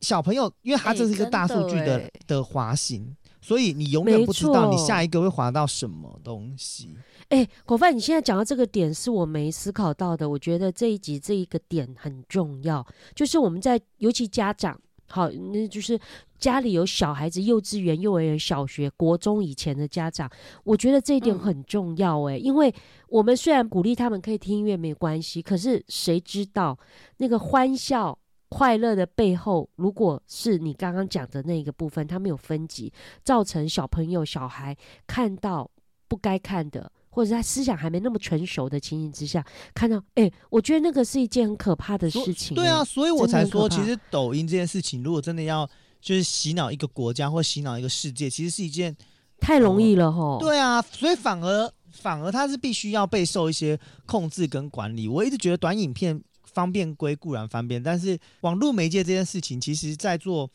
[0.00, 3.16] 小朋友，因为他这是一个大数据的的、欸、的滑行。
[3.40, 6.94] 所以你永远不知道你下一个会滑到什么东西。
[7.28, 10.28] 哎、欸，果范，你现在讲到这个点是我没思考到的。
[10.28, 15.98] 我觉得这一集这一个点很重要，就是我们在尤其家长，好，那就是
[16.38, 20.28] 家里有小孩子，幼稚园、幼儿园、小学、国中以前的家长，
[20.64, 22.20] 我觉得这一点很重要。
[22.24, 22.74] 哎、嗯，因为
[23.08, 26.78] 我们虽然鼓励他们可以听音乐没关系，可是谁知道
[27.18, 28.18] 那个欢笑。
[28.50, 32.92] 快乐的背后，如果是你刚刚讲的那个部分，它没有分级，
[33.24, 35.70] 造成小朋友、小孩看到
[36.08, 42.56] 不该看的，或者他思想还没那么成熟的情形之下，看到，哎、欸，我觉得那个是一件很可怕的事情。
[42.56, 45.64] 对啊，所以我才说，其实抖音这件事情，如果真的要
[46.00, 48.96] 就是洗脑一个国家或洗脑一个世界，其实是一件
[49.38, 50.38] 太容易了吼。
[50.40, 55.06] 对啊，所以反而反而它是必须要备受一些控制跟管理。
[55.06, 56.20] 我一直觉得短影片。
[56.52, 60.50] 方便归固然方便，但是网络媒介这件事情，其实在做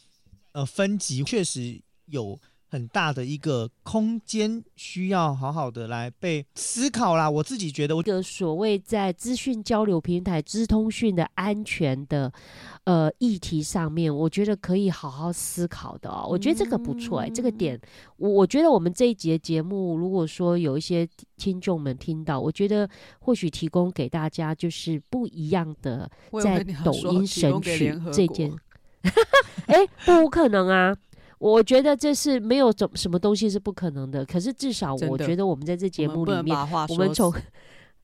[0.52, 2.40] 呃分级，确实有
[2.76, 7.30] 很大的一个空间，需要好好的来被思考啦。
[7.30, 12.30] 我自己觉得，我的所谓在资讯交流平台、资通讯的安全的
[12.84, 16.28] 呃议题上面，我觉得可以好好思考的哦。
[16.30, 17.80] 我觉得这个不错哎、欸，这个点，
[18.18, 21.08] 我我觉得我们这一节节目，如果说有一些
[21.38, 26.12] 听众们听到，我觉得或许提供给大家就是不一样的
[26.44, 28.52] 在抖音神曲这件，
[29.68, 30.94] 哎、欸，不可能啊。
[31.52, 36.58] 我觉得这是没有怎什么东西是不可能的，可是至少我觉得我们在这节目里面，
[36.90, 37.32] 我们从，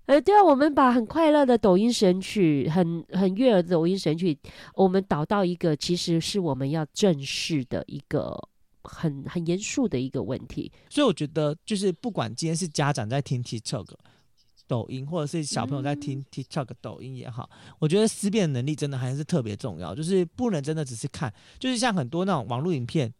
[0.05, 4.37] 呃，对啊，我们把很快乐的抖音神曲，很很悦耳的抖音神曲，
[4.75, 8.39] 我们导到一个其实是我们要正视的一个
[8.83, 10.71] 很很严肃的一个问题。
[10.87, 13.87] 所以我觉得，就是不管今天是家长在听 TikTok
[14.67, 23.11] 抖音，或者是小朋友在听 TikTok 抖音也好，嗯，我觉得思辨能力真的还是特别重要，就是不能真的只是看，就是像很多那种网络影片。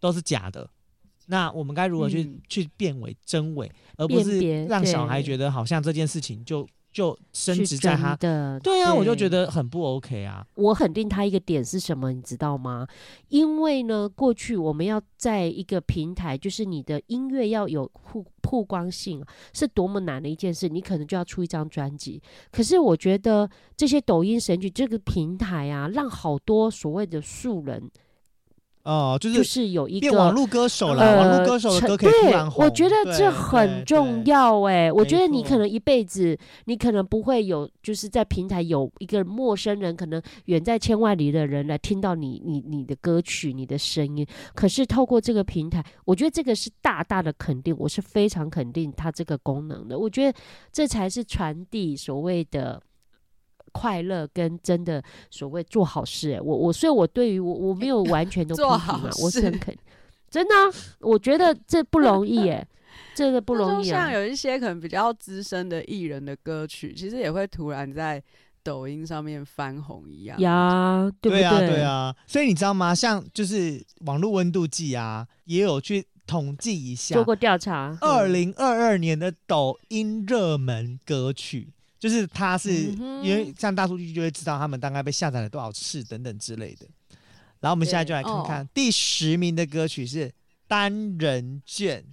[0.00, 0.68] 都是假的，
[1.26, 8.60] 那我们该如何去、嗯、去辨伪真伪，而不是让小孩觉得好像这件事情就就升值在他的。
[8.60, 10.46] 对啊对，我就觉得很不 OK 啊。
[10.54, 12.86] 我肯定他一个点是什么，你知道吗？
[13.28, 20.68] 因为呢，过去我们要在一个平台，就是你的音乐要有曝曝光性，是多么难的一件事。
[20.68, 22.22] 你可能就要出一张专辑。
[22.52, 27.90] 可是我觉得这些抖音神曲这个平台啊，让好多所谓的素人。
[28.86, 32.60] 哦，就是就是有一个网络歌手了，呃、网络歌手的歌可以突然红。
[32.60, 34.92] 对，我觉得这很重要哎。
[34.92, 44.24] 我觉得你可能一辈子，你可能不会有，就是在平台有一个陌生人，可能远在千万里的人来听到你你你的歌曲、你的声音。
[44.54, 49.98] 可是透过这个平台，我觉得这个是大大的肯定，我是非常肯定它这个功能的。
[49.98, 50.38] 我觉得
[50.72, 52.80] 这才是传递所谓的。
[53.76, 59.76] 快乐跟真的所谓做好事，欸，我我所以，我对于我我没有完全都 批评嘛，我是很肯
[60.28, 62.66] 真的，啊，我觉得这不容易，哎，
[63.14, 64.02] 这个不容易，啊。
[64.02, 68.22] 像有一些可能比较资深的艺人的歌曲，其实也会突然在
[68.62, 71.40] 抖音上面翻红一样呀，对不对？
[71.40, 72.16] 对啊，对啊。
[72.26, 72.94] 所以你知道吗？
[72.94, 81.72] 像就是网络温度计啊，也有去统计一下，做过调查，二零二二年的抖音热门歌曲。
[81.98, 82.72] 就是他是
[83.22, 86.86] 因为像大数据就会知道他们大概被下载了多少次等等之类的，
[87.60, 90.32] 然后我们现在就来看看第十名的歌曲是
[90.66, 92.04] 单人卷。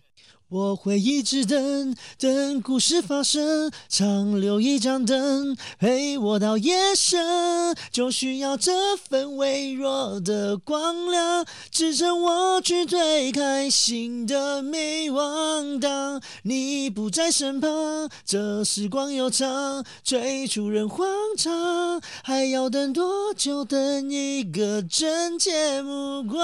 [0.53, 15.79] 我会一直等，等故事发生，常留一盏灯陪我到夜深，就需要这份微弱的光亮，支撑我去推开新的迷惘。
[15.79, 23.65] 当你不在身旁，这时光又长，追逐人慌张，还要等多久？
[23.65, 26.37] 等一个真切目光，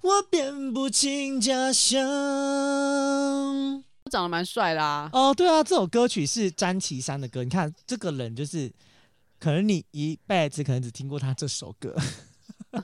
[0.00, 2.37] 我辨不清假象。
[2.38, 5.10] 嗯，长得蛮帅啦。
[5.12, 7.42] 哦，对啊，这首歌曲是詹其山的歌。
[7.42, 8.72] 你看这个人，就是
[9.38, 11.94] 可能你一辈子可能只听过他这首歌。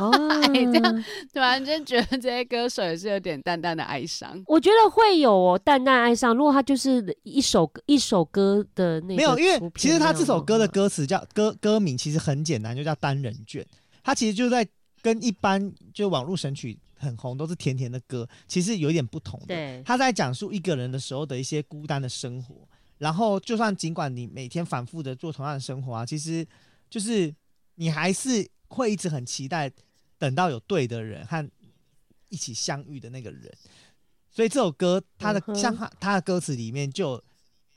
[0.00, 0.10] 哦，
[0.52, 4.40] 这样突然间觉得这些歌手也是有点淡淡的哀伤。
[4.46, 6.34] 我觉得会有哦，淡淡哀伤。
[6.34, 13.66] 如果他就是一首一首歌的那，没有，因为其实他这首歌的歌词叫歌歌名其实很简单，就叫单人卷。
[14.02, 14.66] 他其实就在
[15.02, 16.78] 跟一般就网络神曲。
[17.00, 19.46] 很红，都是甜甜的歌，其实有一点不同的。
[19.46, 22.68] 对，他在讲述一个人的时候的一些孤单的生活。
[22.98, 26.46] 然后，就算尽管你每天反复的做同样的生活啊，其实
[26.88, 27.34] 就是
[27.76, 29.72] 你还是会一直很期待
[30.18, 31.50] 等到有对的人和
[32.28, 33.50] 一起相遇的那个人。
[34.30, 37.20] 所以这首歌，它的像他他的歌词里面就。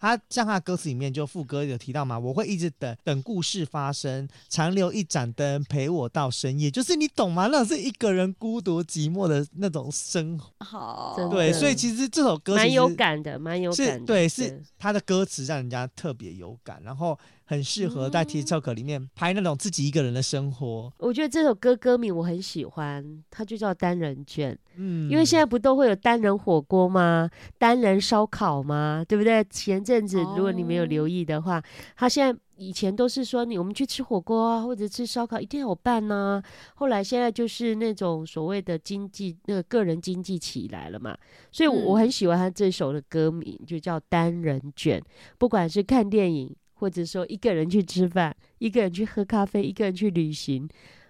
[0.03, 7.47] 他像他的歌词里面就副歌有提到嘛，我会一直等等故事发生，长留一盏灯陪我到深夜，就是你懂吗？
[7.47, 10.51] 那是一个人孤独寂寞的那种生活。
[10.59, 14.05] 好，对，所以其实这首歌蛮有感的，蛮有感的。
[14.05, 17.17] 对，是他的歌词让人家特别有感，然后。
[17.53, 20.91] 很适合在 TikTok 里面拍那种自己一个人的生活。
[20.97, 24.57] 我觉得这首歌歌名我很喜欢，它就叫单人卷。
[24.75, 27.29] 嗯，因为现在不都会有单人火锅吗？
[27.59, 29.05] 单人烧烤吗？
[29.07, 29.43] 对不对？
[29.49, 31.63] 前阵子如果你没有留意的话，
[31.95, 36.41] 他现在以前都是说你我们去吃火锅啊，或者吃烧烤一定要有伴呢。
[36.73, 41.15] 后来现在就是那种所谓的经济那个个人经济起来了嘛，
[41.51, 44.99] 所以我很喜欢他这首的歌名，就叫单人卷。
[45.37, 46.55] 不管是看电影。
[46.83, 50.67] 或者说一个人去吃饭，一个人去喝咖啡，一个人去旅行，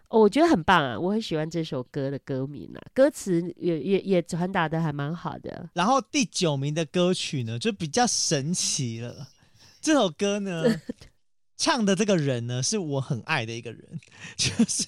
[0.09, 0.99] 哦，我觉得很棒啊！
[0.99, 5.67] 我很喜欢这首歌的歌名啊，歌词也也也传达的还蛮好的。
[5.73, 9.29] 然后第九名的歌曲呢，就比较神奇了。
[9.81, 10.63] 这首歌呢。
[11.56, 13.82] 唱的这个人呢，是我很爱的一个人，
[14.36, 14.88] 就是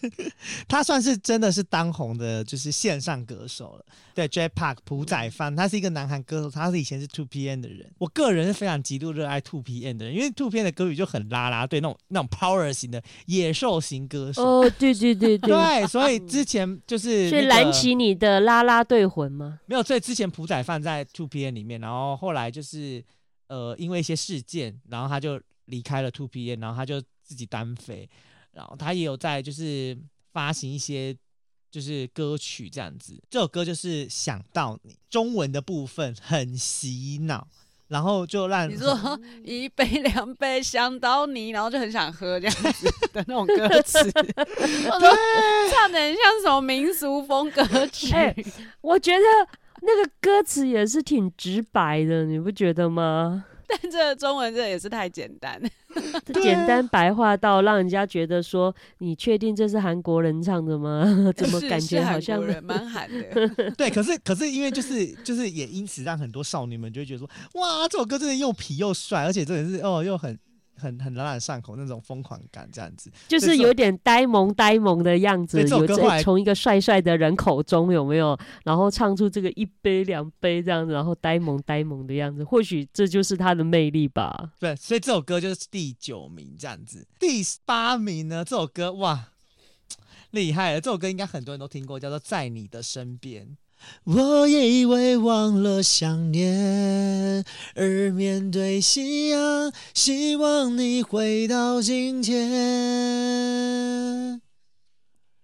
[0.67, 3.85] 他算是真的是当红的，就是线上歌手了。
[4.13, 7.89] 对，Jay Park 朴宰范，他是一个南韩歌手，他是以前是 Two PM 的人。
[7.97, 14.43] 我个人是非常极度热爱 Two PM 的人，因为 Two PM 的歌曲就很拉拉队那种那种 power 型的野兽型歌手。
[14.43, 19.59] 哦，对对对对，对， 所以之前就是所以燃起你的拉拉队魂吗？
[19.65, 23.03] 没有，所以之前朴宰范在 Two PM 里面，然后后来就是
[23.47, 25.39] 呃因为一些事件，然后他就。
[25.65, 28.09] 离开了 Two PM，然后他就自己单飞，
[28.51, 29.97] 然后他也有在就是
[30.31, 31.15] 发行一些
[31.71, 33.21] 就是歌曲这样子。
[33.29, 37.47] 这首歌就是想到你，中文的部分很洗脑，
[37.87, 44.31] 然后就让你说一杯两杯想到你，然后就很想喝这样子的那种歌词， 对，
[45.71, 48.11] 唱的很像什么民俗风歌曲。
[48.13, 48.35] 欸，
[48.81, 49.19] 我觉得
[49.81, 53.45] 那个歌词也是挺直白的，你不觉得吗？
[53.67, 55.61] 但这个中文这也是太简单，
[56.41, 61.05] 简单白话到让人家觉得说，你确定这是韩国人唱的吗？
[61.35, 63.71] 怎么感觉好像蛮 韩的？
[63.77, 70.37] 对，可是可是因为就是就是也因此让很多少女们就会觉得说，哇，这首歌真的又痞又帅，而且真的是哦又很。
[70.77, 75.61] 很很朗朗上口那种疯狂感，这样子就是有点呆萌呆萌的样子。
[75.67, 84.51] 有在从一个帅帅的人口中有没有，然后唱出这个一杯两杯这样子，然后呆萌呆萌的样子，或许这就是他的魅力吧。
[84.59, 87.07] 对，所以这首歌就是第九名这样子。
[87.19, 89.29] 第八名呢，这首歌哇。
[90.31, 90.81] 厉害了！
[90.81, 93.45] 这首歌应该很多人都听过，叫做《在你的身边》。
[94.03, 97.43] 我也以为忘了想念，
[97.75, 102.45] 而面对夕阳，希望你回到今天。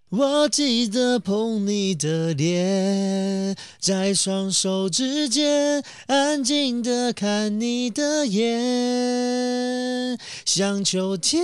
[0.09, 11.41] 我记得碰你的脸，在双手之间，安静的看你的眼，像秋天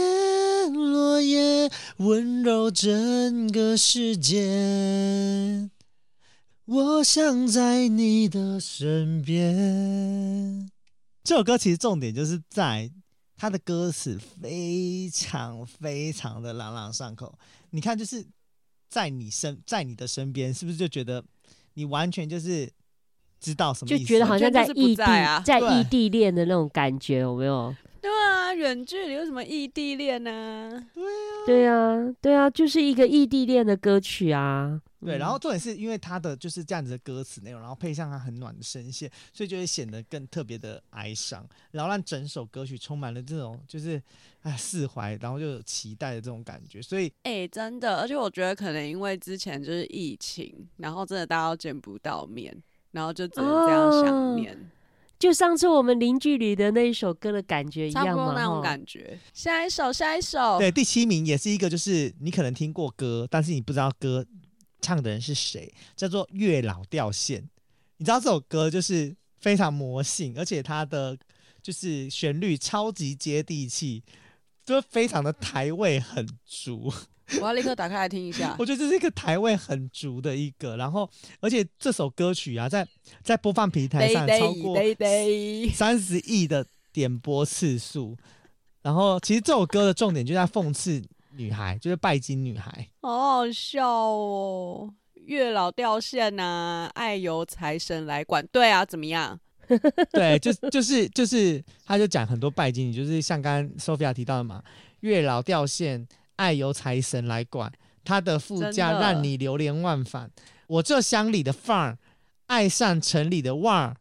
[0.73, 5.69] 落叶，温柔整个世界。
[6.67, 10.69] 我想在你的身边。
[11.23, 12.91] 这首歌其实重点就是在
[13.37, 17.33] 它的歌词非常非常的朗朗上口。
[17.69, 18.25] 你看，就是
[18.89, 21.23] 在你身，在你的身边，是不是就觉得
[21.75, 22.69] 你完全就是
[23.39, 24.03] 知道什么意思？
[24.03, 27.73] 就觉得好像在异地在啊，在异地恋的那种感觉，有没有？
[28.01, 30.69] 对啊，远距离有什么异地恋呢？
[31.45, 34.81] 对啊，对啊，对啊，就是一个异地恋的歌曲啊。
[34.99, 44.01] 对，然后重点是因为他的就是这样子的歌词内容，然后配上他很暖的声线，所以就会显得更特别的哀伤，然后让整首歌曲充满了这种就是
[44.41, 46.81] 哎释怀，然后就有期待的这种感觉。
[46.81, 52.55] 所以哎、欸，真的，而且我觉得可能因为之前就是疫情，然后真的大家都见不到面，
[52.91, 54.55] 然后就只能这样想念。
[54.55, 54.65] 哦、
[55.19, 58.11] 就上次我们零距离的那一首歌的感觉一样吗？
[58.11, 59.19] 差不多那种感觉。
[59.31, 60.57] 下一首，下一首。
[60.57, 64.25] 对，第七名也是一个，就是你可能听过歌，但是你不知道歌。
[64.81, 65.73] 唱的人是谁？
[65.95, 67.49] 叫做月老掉线。
[67.97, 71.17] 你知道这首歌就是非常魔性，而且它的
[71.61, 74.03] 就是旋律超级接地气，
[74.63, 76.93] 就非常的台味很足。
[77.41, 78.55] 我要立刻打开来听一下。
[78.59, 81.09] 我觉得这是一个台味很足的一个，然后
[81.41, 82.87] 而且这首歌曲啊，在
[83.21, 84.77] 在播放平台上超过
[85.73, 88.15] 三十亿的点播次数。
[88.81, 91.03] 然后其实这首歌的重点就在讽刺。
[91.37, 94.93] 女孩就是拜金女孩，好好笑哦！
[95.13, 98.45] 月老掉线呐、啊，爱由财神来管。
[98.51, 99.39] 对啊，怎么样？
[100.11, 104.63] 对，就就是就是，他就讲很多拜金女，就是像刚刚 Sophia 提到的嘛，
[105.01, 106.07] 月老掉线，
[106.37, 107.71] 爱由财神来管。
[108.03, 110.31] 他的副驾让你流连忘返，
[110.67, 111.97] 我这乡里的范儿，
[112.45, 113.97] 爱上城里的腕儿。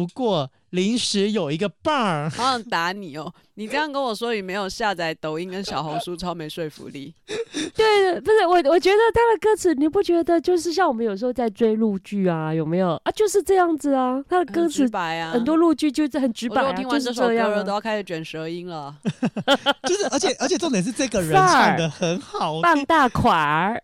[0.00, 3.30] 不过临时有一个伴儿，好想打你哦！
[3.54, 7.14] 你这样跟我说，你没有下载抖音跟小红书，超没说服力。
[7.76, 12.54] 对的，不是我，我觉得他的歌词，你不觉得就是像我们有时候在追陆剧啊？
[12.54, 13.12] 有没有啊？
[13.12, 16.68] 就是这样子啊，他的歌词白啊，很多陆剧就是很直白啊。
[16.68, 18.96] 我听完这首歌了，都要开始卷舌音了。
[19.86, 23.82] 就是，而且而且重点是这个人唱的很好，傍大款儿。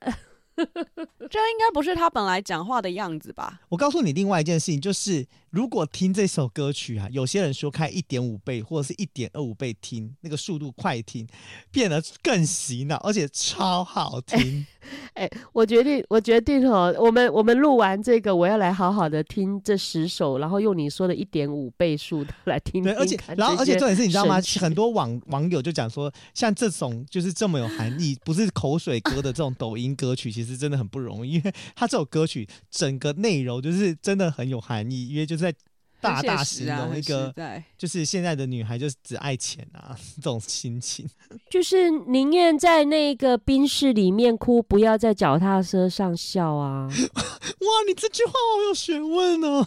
[1.29, 3.61] 这应该不是他本来讲话的样子吧？
[3.69, 11.27] 我告诉你另外一件事情，就是如果听这首歌曲啊，有些人说开一点五倍或者是一点二五倍听，那个速度快听，
[11.71, 14.67] 变得更洗脑，而且超好听。
[15.15, 22.85] 哎、欸欸，我决定，我决定哦，我们我们录完这个，我要来好好的听这十首，然后用你说的一点五倍速来听，听。
[22.85, 24.41] 对，而且然后而且重点是，你知道吗？
[24.61, 35.55] 很多网网友就讲说，像这种就是这么有含义，不是口水歌的这种抖音歌曲，其实真的很不容易， 因为他这首歌曲整个内容就是真的很有含义，因为就是在。
[35.99, 37.35] 大大形容一个，
[37.77, 41.09] 就是现在的女孩就是只爱钱啊， 这种心情，
[41.51, 46.87] 就是宁愿在那个冰室里面哭，不要在脚踏车上笑啊！
[46.87, 49.67] 哇，你这句话好有学问哦！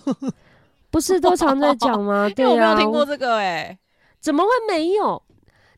[0.92, 2.30] 不是都常在讲吗？
[2.30, 3.80] 对啊，我没有听过这个哎、欸，
[4.22, 5.22] 怎么会没有？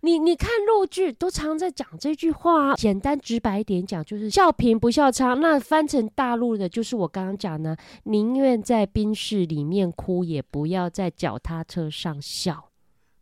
[0.01, 5.35] 你你看陆剧都常在讲这句话，简单直白一点讲就是笑贫不笑娼。
[5.35, 12.69] 那翻成大陆的就是我刚刚讲呢，宁愿在冰室里面哭，也不要在脚踏车上笑。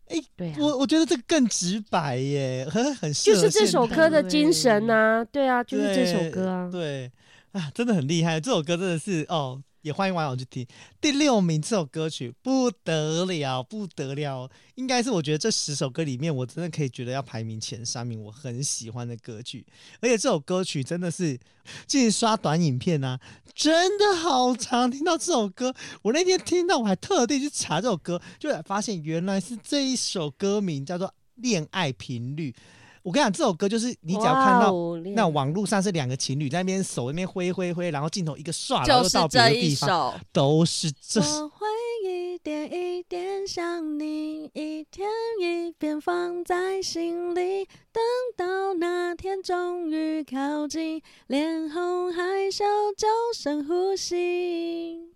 [0.08, 5.26] 哎、欸，对啊，我我觉得这个更直白耶，很很就是这首歌的精神呐、啊。
[5.26, 6.70] 对啊，就是这首歌啊。
[6.72, 7.12] 对，
[7.52, 9.62] 对啊，真的很厉害，这首歌真的是哦。
[9.82, 10.68] 也欢迎网友去听
[11.00, 19.66] 第六名这首歌曲不得了不得了，应该是我觉得这十首歌里面，我真的可以觉得要排名前三名，我很喜欢的歌曲。
[20.02, 21.40] 而且这首歌曲真的是，
[21.88, 23.20] 最近刷短影片啊，
[23.56, 24.92] 真的好长。
[24.92, 32.52] 听到这首歌，我那天听到我还特地去查这首歌，就发现原来是这一首歌名叫做《恋爱频率》。
[33.10, 34.72] 我跟你讲，这首歌就是你只要看到
[35.16, 41.20] 那网络上是两个情侣在那边手那边挥挥挥，然后镜头一个唰，然后就到别的地方，都是这。
[41.20, 41.66] 我会
[42.08, 45.10] 一点一点想你，一天
[45.42, 48.04] 一遍放在心里，等
[48.38, 52.64] 到那天终于靠近，脸红害羞
[52.96, 55.10] 就深呼吸。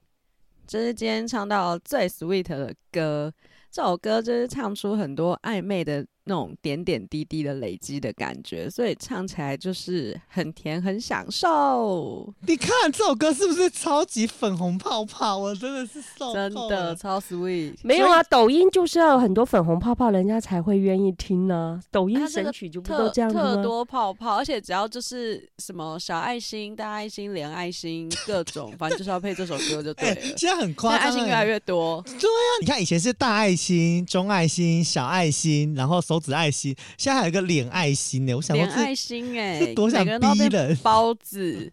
[0.65, 3.31] 这是今天唱到最 sweet 的歌，
[3.69, 6.03] 这首歌就是唱出很多暧昧的。
[6.25, 12.33] 那种点点滴滴的累积的感觉，所以唱起来就是很甜，很享受。
[12.47, 15.37] 你看这首歌是不是超级粉红泡泡？
[15.37, 17.75] 我真的是受真的超 sweet。
[17.83, 21.83] 没有啊，抖音就是要有很多粉红泡泡，人家才会愿意听呢、啊。
[21.91, 23.55] 抖音神曲就不都这样子吗？
[23.55, 30.15] 特多泡泡，而且只要就是什么小爱心、大爱心、连爱心， 各种，反正就是要配这首歌就对了。
[30.15, 32.01] 欸、现在很夸张，爱心越来越多。
[32.03, 36.01] 对啊，你看以前是大爱心、中爱心、小爱心，然后。
[36.13, 38.35] 手指爱心，现在还有一个脸爱心呢。
[38.35, 40.75] 我想说，脸爱心哎、欸，多想逼人！
[40.77, 41.71] 包子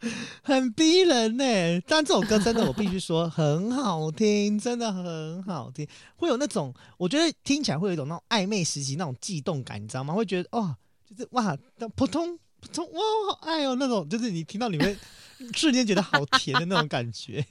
[0.42, 1.82] 很逼人呢、欸。
[1.86, 5.86] 但这首歌真的，我必须说很好听，真的很好听。
[6.16, 10.12] 会有那种，我觉得听起来会有一种那种暧昧时期那种悸动感，你知道吗？
[10.12, 10.74] 会觉得哦，
[11.08, 11.56] 就是哇，
[11.94, 13.00] 扑通扑通，哇，
[13.30, 14.96] 好爱哦，那种就是你听到里面
[15.54, 17.44] 瞬间觉得好甜的那种感觉。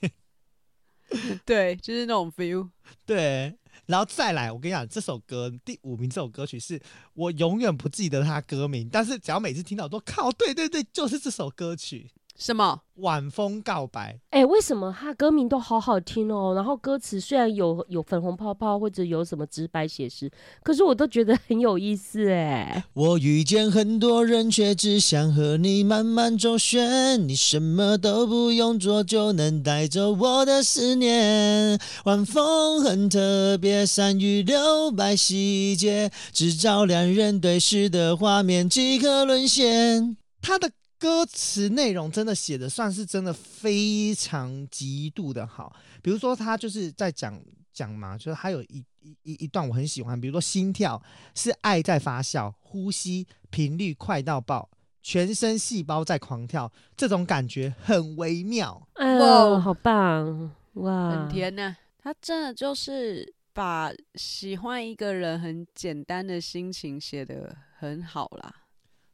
[1.44, 2.68] 对，就是那种 feel。
[3.06, 3.54] 对。
[3.86, 6.78] 然后再来，我跟你讲，这首歌第五名这首歌曲是
[7.14, 12.10] 我永远不记得它歌名，但是只要每次听到都靠，对对对，就是这首歌曲。
[12.38, 12.80] 什么？
[12.94, 14.20] 晚风告白？
[14.30, 16.52] 哎、欸，为什么他歌名都好好听哦？
[16.54, 20.30] 然后歌词虽然有有粉红泡泡或者有什么直白写实，
[20.62, 22.84] 可是我都觉得很有意思哎。
[22.94, 31.78] 我遇见很多人，却只想和你慢慢周旋，你什么都不用做就能带走我的思念。
[32.04, 40.16] 晚风很特别，善于留白细节，制造两人对视的画面即可沦陷。
[40.40, 40.70] 他的。
[40.98, 47.40] 歌词内容真的写的算是真的非常极度的好，比如说他就是在讲
[47.72, 48.84] 讲嘛，就是还有一
[49.22, 51.00] 一一段我很喜欢，比如说心跳
[51.34, 54.68] 是爱在发酵，呼吸频率快到爆，
[55.02, 58.86] 全身细胞在狂跳，这种感觉很微妙。
[58.94, 61.78] 哎哇，好棒哇，很甜呢、啊。
[62.02, 68.54] 他真的就是把喜欢一个人很简单的心情写得很好啦。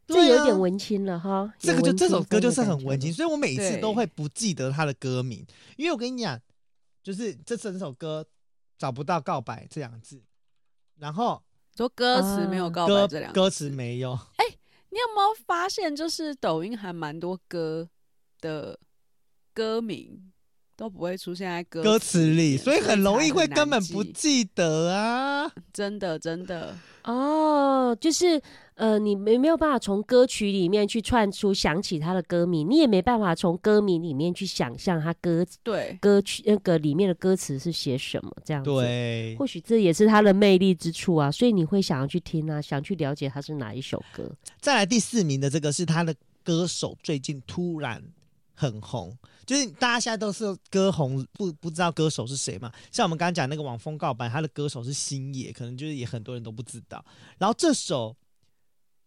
[0.06, 5.42] 这有点文青了哈，这个就这首歌就是很文青，所以我每一次都会不记得他的歌名，
[5.76, 6.38] 因为我跟你讲，
[7.02, 8.26] 就是这整首歌
[8.78, 10.22] 找不到告白这两字，
[10.98, 11.42] 然后
[11.74, 14.12] 说歌词没有告白这两歌词没有。
[14.36, 14.44] 哎，
[14.90, 17.88] 你有没有发现，就是抖音还蛮多歌
[18.40, 18.78] 的
[19.54, 20.30] 歌名
[20.76, 28.42] 都不会出现在歌歌词里，所以很容易会根本不记得啊，真的真的哦，就是。
[28.76, 38.70] 呃，你没没有办法从歌曲里面去串出想起他的歌名，你也没办法从歌名里面去想象他歌对歌曲那个里面的歌词是写什么这样子。
[38.70, 44.28] 对，或许这也是他的魅力之处啊，所以你会想要去听啊，想去了解他是哪一首歌。
[44.60, 46.12] 再来第四名的这个是他的
[46.42, 48.02] 歌手最近突然
[48.56, 49.16] 很红，
[49.46, 52.72] 就是大家现在都是歌红不不知道歌手是谁嘛？
[52.90, 57.04] 像我们刚刚讲那个《网风告白》，他的歌手是星野，可能就是也很多人都不知道。
[57.38, 58.16] 然后这首。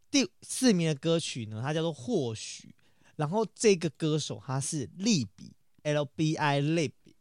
[0.09, 2.67] 第四名的歌曲呢，它叫做《或许》，
[3.15, 5.51] 然后这个歌手他是利比
[5.83, 7.15] L B I 利比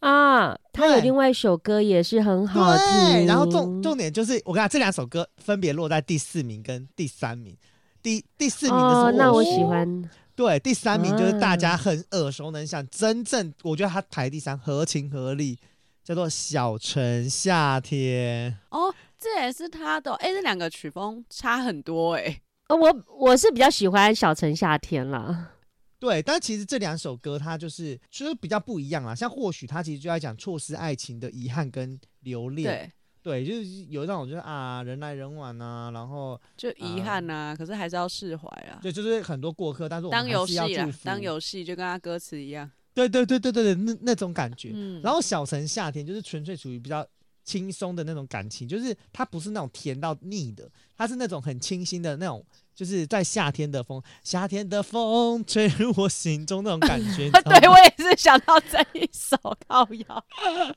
[0.00, 3.26] 啊，他有另外一首歌也是很好听。
[3.26, 7.56] 然后重重点就是，我跟你讲，这两首歌分别落在第四名跟第三名。
[8.02, 10.10] 第第四名的时候，那我喜欢。
[10.36, 15.58] 对，第三名就是大家很耳熟能详，啊、真正我觉得他排第三，合情合理，
[16.02, 18.94] 叫做《小城夏天》哦。
[19.24, 22.42] 这也是他的哎，这两个曲风差很多哎。
[22.68, 25.52] 呃，我我是比较喜欢《小城夏天》啦。
[25.98, 29.14] 对，但其实这两首歌它就是就是比较不一样啊。
[29.14, 32.92] 像或许他其实就在讲错失爱情的遗憾跟留恋。
[33.22, 38.78] 对对，就是有那种就是啊人来人往啊，然后就遗憾呐、啊呃，可是还是要释怀啊。
[38.82, 40.98] 对，就是很多过客，但是我们还是要祝福。
[41.04, 42.70] 当游戏就跟他歌词一样。
[42.92, 44.72] 对对对对对对，那那种感觉。
[44.74, 45.00] 嗯。
[45.02, 47.06] 然后《小城夏天》就是纯粹属于比较。
[47.44, 57.30] 轻松的那种感情，就是它不是那种甜到腻的，它是那种很清新的那种，就是在夏天的风，夏天的风吹入我心中那种感觉。
[57.44, 59.36] 对，我也是想到这一首
[59.68, 60.24] 靠腰，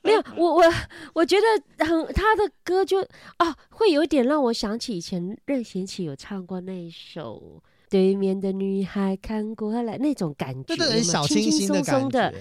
[0.02, 0.74] 没有，我我
[1.14, 3.00] 我觉得很他的歌就
[3.38, 7.62] 啊，会有点让我想起以前任贤齐有唱过那一首。
[7.90, 12.34] 对面的女孩看过来，那种感觉，对对，小清新的感觉，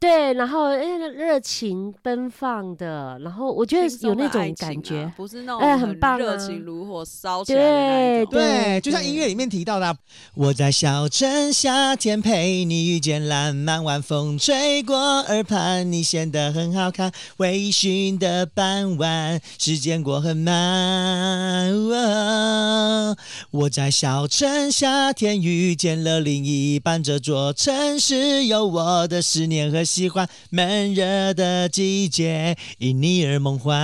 [0.00, 9.96] 对，然后热情奔放的，然后我觉得有那种感觉，啊、不是那种哎，很棒，热情如火烧起来对对，对，就像音乐里面提到的、啊，
[10.34, 23.16] 我在小城夏天陪你遇见浪漫，晚风吹过耳畔，你显得很好看，微醺的傍晚，时间过很慢，哦、
[23.50, 24.93] 我在小城夏。
[24.94, 30.30] 夏天遇见了另一半，这座城市有我的思念和喜欢。
[30.50, 33.74] 闷热的季节，因你而梦幻。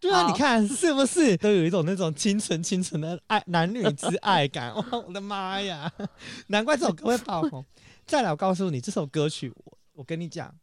[0.00, 4.74] 对啊，你看是不是 都有一种那种清纯清纯的爱 男女之爱感？
[4.74, 5.92] 哇，我的妈呀！
[6.48, 7.62] 难怪这首歌会爆红。
[8.06, 10.54] 再来，我告诉你，这首歌曲我我跟你讲，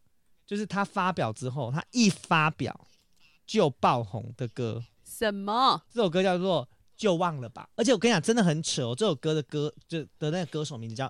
[0.47, 2.87] 就是他发表之后，他一发表
[3.45, 4.83] 就爆红的歌。
[5.05, 5.83] 什么？
[5.93, 6.63] 这首歌叫做
[6.97, 8.93] 《就忘了吧》，而且我跟你讲，真的很扯哦。
[8.93, 11.09] 这首歌的歌就的那个歌手名字叫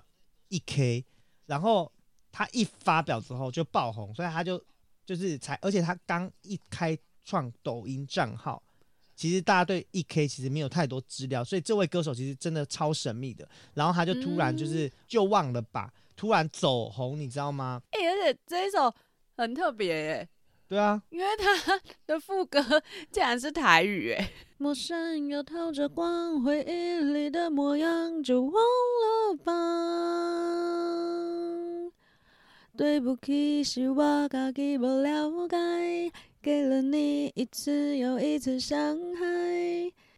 [0.50, 1.04] E.K，
[1.46, 1.90] 然后
[2.30, 4.62] 他一发表之后就爆红，所以他就
[5.04, 6.96] 就是才，而且他刚一开。
[7.24, 8.62] 创抖音账号，
[9.14, 13.46] 其实大家对 E.K 其实没有太多资料，所以这位歌手其实真的超神秘的。
[13.74, 17.82] 然后他就突然就是就忘了吧，突然走红，你知道吗？
[17.90, 18.90] 哎、而且这一首
[19.36, 20.28] 很特别耶。
[20.68, 22.62] 对啊，因为他的副歌
[23.10, 24.30] 竟然是台语哎。
[24.58, 29.52] 陌生又透着光，回忆里的模样就忘了吧。
[32.76, 36.12] 对不起，是我自己不了解。
[36.40, 39.24] 给了你一次又一次伤害。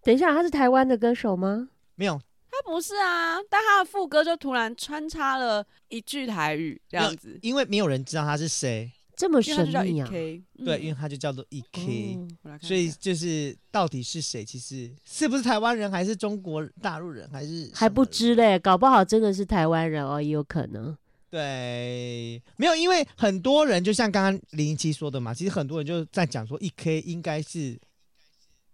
[0.03, 1.71] 等一下，他是台湾的歌手吗？
[1.95, 2.21] 没有，
[2.51, 3.39] 他不是啊。
[3.49, 8.91] 但他的副歌就突然穿插了一句台语，这样子，因为没有人知道他是谁，
[9.21, 10.09] 这么神秘啊。
[10.09, 14.43] 对，因为它就叫做 E.K，、嗯、所以就是到底是谁？
[14.43, 18.59] 其实是不是台湾人，还是中国大陆人，还是还不知嘞？
[18.59, 20.97] 搞不好真的是台湾人哦，也有可能。
[21.29, 27.79] 对，没有，因为很多人就像刚刚林一七说的嘛，其实很多人就在讲说一 k 应该是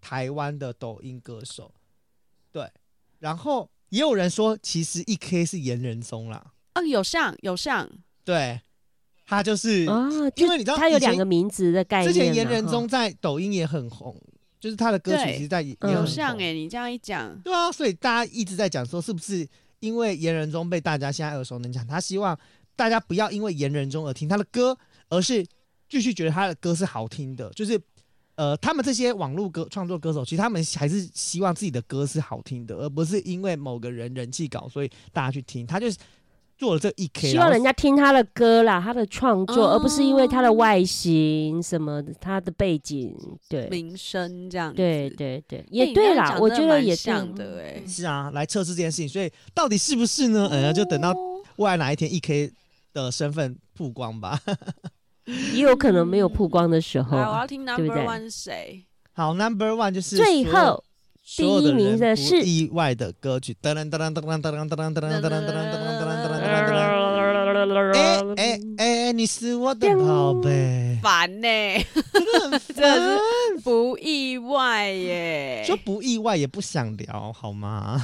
[0.01, 1.75] 台湾的抖音歌手，
[2.53, 2.71] 对，
[3.19, 7.91] 然后也有人说，其实一 k 是严仁宗啦，哦，有像有像，
[8.25, 8.61] 对，
[9.27, 14.17] 他就是啊，因为你知道他有两个名字的概念，之前严仁宗在抖音也很红，
[14.61, 19.47] 就是他的歌曲其实在有像哎，你这样一讲，对啊，所以大家一直在讲说，是不是？
[19.81, 22.39] 因为严仁宗被大家现在耳熟能详，他希望
[22.77, 24.77] 大家不要因为严仁宗而听他的歌，
[25.09, 25.45] 而是
[25.89, 27.51] 继续觉得他的歌是好听的。
[27.51, 27.79] 就是，
[28.37, 35.67] 呃，他们这些网络歌创作歌手，其实他们还是希望自己的歌是好听的，而不是因为某个人人气高，所以大家去听。
[35.67, 35.99] 他就是。
[36.59, 43.15] 做了这一 K，希望人家听他的歌啦，他的创作，哦，而不是因为他的外形什么的，他的背景，
[43.49, 50.49] 对，名声这样，对对对，也对啦，欸，我觉得也像的，哎，是啊，来测试这件事情，所以到底是不是呢？
[50.51, 51.15] 呃，就等到
[51.57, 52.51] 未来哪一天一 K
[52.95, 54.41] 的身份曝光吧，
[55.55, 57.19] 也有可能没有曝光的时候。
[57.19, 58.87] 我要听 Number One 是谁？
[59.13, 60.83] 好，Number One 就是最后。
[61.37, 63.53] 第一名的是意外的歌曲。
[63.61, 66.16] 噔噔噔噔噔噔噔噔噔噔噔噔噔噔噔噔噔噔。
[67.95, 70.99] 哎哎哎，你是我的宝贝。
[71.03, 71.49] 烦呢，
[72.75, 73.19] 真
[73.63, 75.65] 不意外耶。
[75.67, 78.03] 就不意外也不想聊好吗？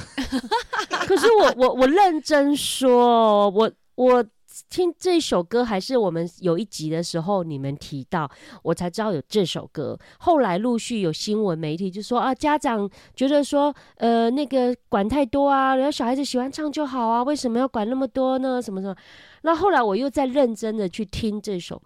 [1.07, 4.23] 可是我我我认真说，我我。
[4.69, 8.29] 听这首歌还是我们有一集的时候你们提到，
[8.63, 9.95] 我才知道有这首歌。
[10.17, 18.59] 后来陆续有新闻媒体就说啊，家长觉得说，呃，那个管太多啊，然后小孩子喜欢唱就好啊，为什么要管那么多呢？
[18.59, 18.95] 什么什么？
[19.43, 21.79] 那后来我又在认真的去听这首，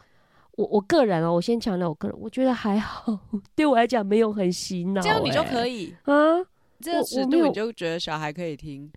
[0.56, 3.20] 我我个人哦，我先强调我个人，我觉得还好，
[3.54, 6.40] 对我来讲没有很洗脑，这样你就可以啊，
[6.80, 8.90] 这个尺度你就觉得小孩可以听，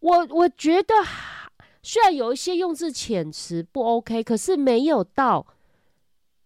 [0.00, 0.94] 我我觉得。
[1.84, 5.44] 虽然有一些用字遣词不 OK，可是没有到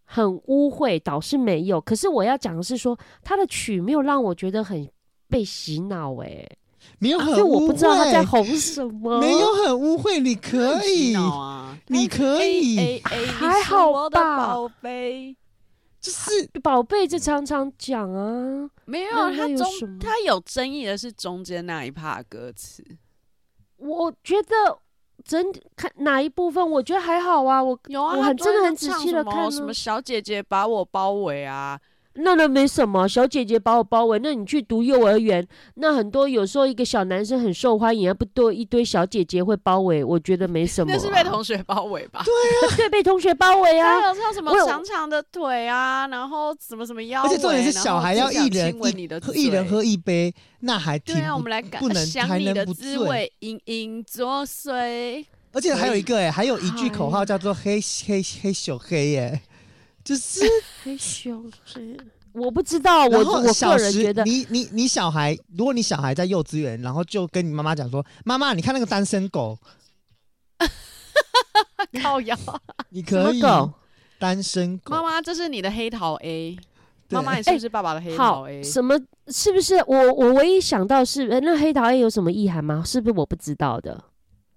[0.04, 1.78] 很污秽，倒是没有。
[1.78, 4.90] 可是我要讲的是说，他的曲没有让我觉得很
[5.28, 6.48] 被洗脑，哎，
[6.98, 11.14] 没有很污秽，我不知道他在红什么，没有很污秽，你可以，
[11.88, 15.36] 你可以， 还好吧，宝贝，
[16.00, 22.82] 就是宝贝，就常常讲啊，没有，他中他有争议的是中间那一 part 歌词，
[23.76, 24.78] 我觉得。
[25.26, 26.70] 真看哪一部分？
[26.70, 31.78] 我觉得还好啊，我有啊，我很真的很仔细的看什，什么小姐姐把我包围啊。
[32.18, 34.18] 那那没什么，小姐姐把我包围。
[34.18, 40.96] 那你去读幼儿园，那很多有时候一个小男生很受欢迎，而不多一堆小姐姐会包围，我觉得没什么、啊。
[40.96, 42.22] 那是被同学包围吧？
[42.24, 42.32] 对
[42.68, 44.00] 啊，对，被同学包围啊。
[44.00, 49.02] 还有像什么长长的腿啊，然后什么什么腰，而且重点是小孩要一人一
[49.34, 51.36] 一人喝一杯，那还挺对啊。
[51.36, 55.24] 我们来感不能想你的滋味，隐隐作祟。
[55.52, 59.40] 而且还有一个哎、欸，还有一句口号叫做黑“黑黑黑小黑”耶。
[60.06, 60.40] 就是
[60.84, 61.96] 黑熊是
[62.30, 69.58] 我不知道，我我个人觉得，你你你小孩，如果你小孩在幼稚园，然后就跟你妈妈讲说：“妈妈，你看那个单身狗，
[72.00, 72.38] 靠腰，
[72.90, 73.42] 你可以
[74.20, 76.56] 单身狗。”妈妈，这是你的黑桃 A。
[77.08, 78.96] 妈妈，你是不是爸爸的黑桃 A？、欸、什么？
[79.26, 80.12] 是不是我？
[80.12, 82.80] 我唯一想到是，那黑桃 A 有什么意涵吗？
[82.86, 84.04] 是不是我不知道的？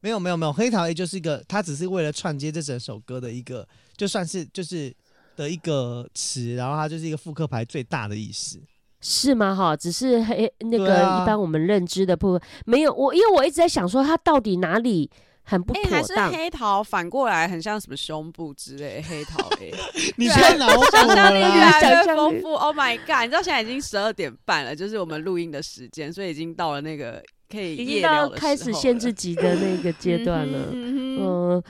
[0.02, 4.93] 没有没有没有，黑桃 A 就是一个，它只是为了串接这整首歌的一个，就算是就是。
[5.40, 8.60] 的一个词，然后它就是一个复刻牌最大的意思，
[9.00, 9.56] 是吗？
[9.56, 15.10] 哈，只是黑那个一般我们认知的部分、啊、没有我，因为我一直在想说它到底哪里
[15.44, 15.92] 很不妥当。
[15.92, 19.72] 欸、还是黑桃反过来很像什么胸部之类，黑桃哎，
[20.18, 22.54] 你太脑补了， 想象力越来越丰富。
[22.56, 23.22] Oh my god！
[23.22, 31.64] 你知道现在已经十二点半了，就是我们录音的时间，所以已经到了那个可以已经到开始限制级的那个阶段了，嗯。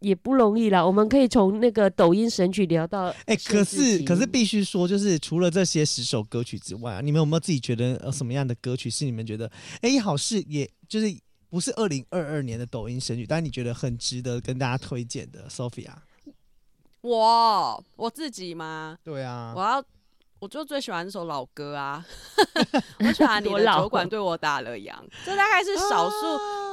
[0.00, 11.06] 也不容易啦，我们可以从那个抖音神曲聊到哎、欸，可是可是必须说，就是除了这些十首歌曲之外，啊，你们有没有自己觉得呃什么样的歌曲是你们觉得哎、欸、好是也就是
[11.50, 15.94] 不是二零二二年的抖音神曲，但你觉得很值得跟大家推荐的？Sophia，
[17.00, 18.96] 我我自己吗？
[19.02, 19.82] 对啊，我要
[20.38, 22.06] 我就最喜欢这首老歌啊，
[23.00, 24.94] 我喜欢你的酒馆对我打了烊，
[25.24, 26.16] 这大概是少数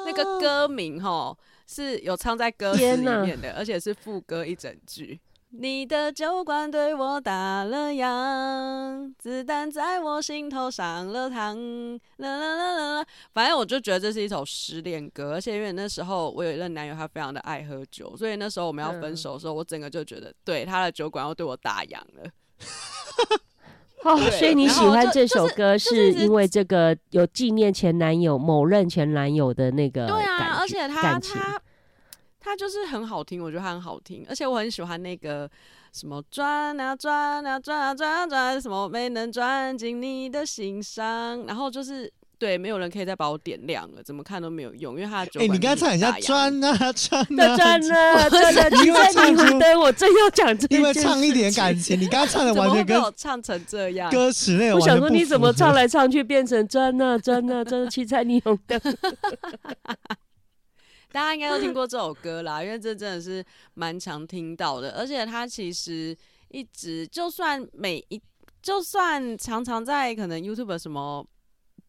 [0.05, 1.35] 那个歌名齁。
[1.65, 5.19] 是有唱在歌词里面的，而且是副歌一整句。
[5.57, 11.97] 你的酒馆对我打了烊，子弹在我心头上了膛。
[12.17, 22.29] 啦啦啦啦啦，反正我就觉得这是一首失恋歌，而且因为那时候我有一任男友，他非常的爱喝酒，所以那时候我们要分手的时候，嗯、我整个就觉得，对他的酒馆要对我打烊了。
[24.05, 31.61] 哦，所以你喜欢这首歌，是因为这个有纪念前男友某任前男友的那个对啊，而且他他
[32.39, 35.49] 他就是很好听，我觉得他很好听，而且我很喜欢那个
[35.91, 42.11] 什么转啊转啊转啊转啊转，什么没能转进你的心上，然后就是。
[42.37, 45.39] 对，没有人可以再把我点亮了，怎么看都没有用，因为他的酒。
[45.39, 49.43] 哎、欸，你刚才唱很像转啊转啊转啊转啊，因为唱出
[49.79, 54.79] 我正要讲这，因为唱一点感情，你刚才唱的 完全跟我唱成这样，歌词内容。
[54.79, 58.79] 我想说你怎么唱来唱去变成转啊转啊转啊七彩霓虹灯。
[61.11, 66.15] 大家应该都听过这首歌啦，因为这真的是蛮常听到的，而且他其实
[66.49, 68.21] 一直就算每一
[68.61, 71.25] 就算常常在可能 YouTube 什么。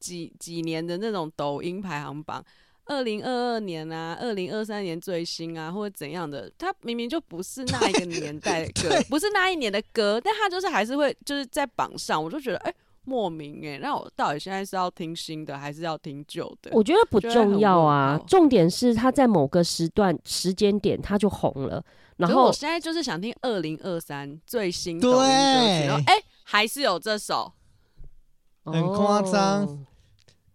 [0.06, 2.44] 几几年的那种抖音排行榜，
[2.84, 16.70] 二零二二年啊，二零二三年最新啊，或者怎样的，它明明就不是那一个年代的歌，不是那一年的歌，但它就是还是会就是在榜上，我就觉得哎、欸、莫名哎、欸，那我到底现在是要听新的还是要听旧的？
[16.72, 21.84] 我觉得不重要啊，重点是它在某个时段时间点它就红了，
[22.18, 27.52] 然后我现在就是想听二零二三最新抖音歌曲，然后哎、欸、还是有这首。
[28.68, 29.78] 很夸张，哦、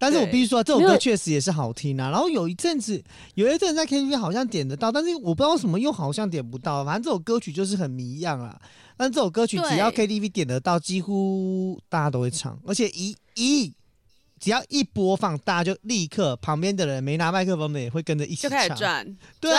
[0.01, 2.09] 但是我必须说，这首歌确实也是好听啊。
[2.09, 2.99] 然后有一阵子，
[3.35, 6.83] 有一阵子在 KTV 好像点得到，但是我不知道为什么又好像点不到。
[6.83, 8.59] 反正这首歌曲就是很迷样啊。
[8.97, 13.71] 但这首歌曲只要 KTV 点得到，几乎大家都会唱，而且一一。
[14.41, 19.17] 只要一播放，大家就立刻旁边的人没拿麦克风的也会跟着一起唱，就开始转。
[19.39, 19.51] 对，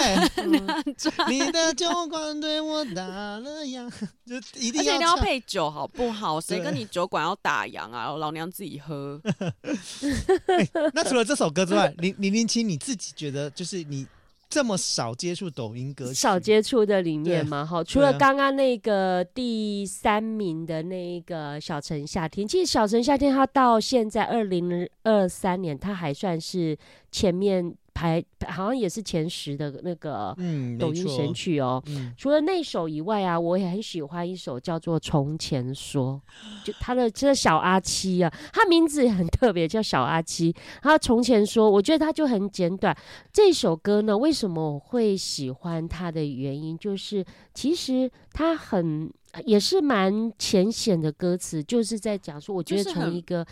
[1.31, 3.89] 你的酒馆对我打了烊，
[4.27, 6.41] 就一定要，而且要配酒，好不好？
[6.41, 8.11] 谁跟你酒馆要打烊啊？
[8.17, 9.21] 老娘自己喝。
[9.23, 14.05] 欸、那除了这首歌之外，零零零七，你自己觉得就是你。
[14.53, 26.77] 这么少接触抖音歌曲，少接触的里面嘛，哈，除了刚刚那个第三名的那个小城夏天，其实小城夏天他到现在二零二三年，他还算是
[27.11, 27.75] 前面。
[28.03, 30.37] 排好像也是前十的那个
[30.77, 31.81] 抖音神曲哦。
[31.87, 36.21] 嗯、除了那首以外啊，我也很喜欢一首叫做《从前说》，
[36.67, 40.53] 就他的这个小阿七啊，他名字也很特别，叫小阿七。
[40.83, 42.97] 他从前说，我觉得他就很简短。
[43.33, 47.25] 这首歌呢，为什么我会喜欢他的原因，就是
[47.55, 49.09] 其实他很
[49.45, 53.47] 也是蛮浅显的歌词，就是在讲说，我觉得从一个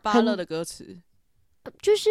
[0.00, 0.96] 巴乐的歌词，
[1.82, 2.08] 就是。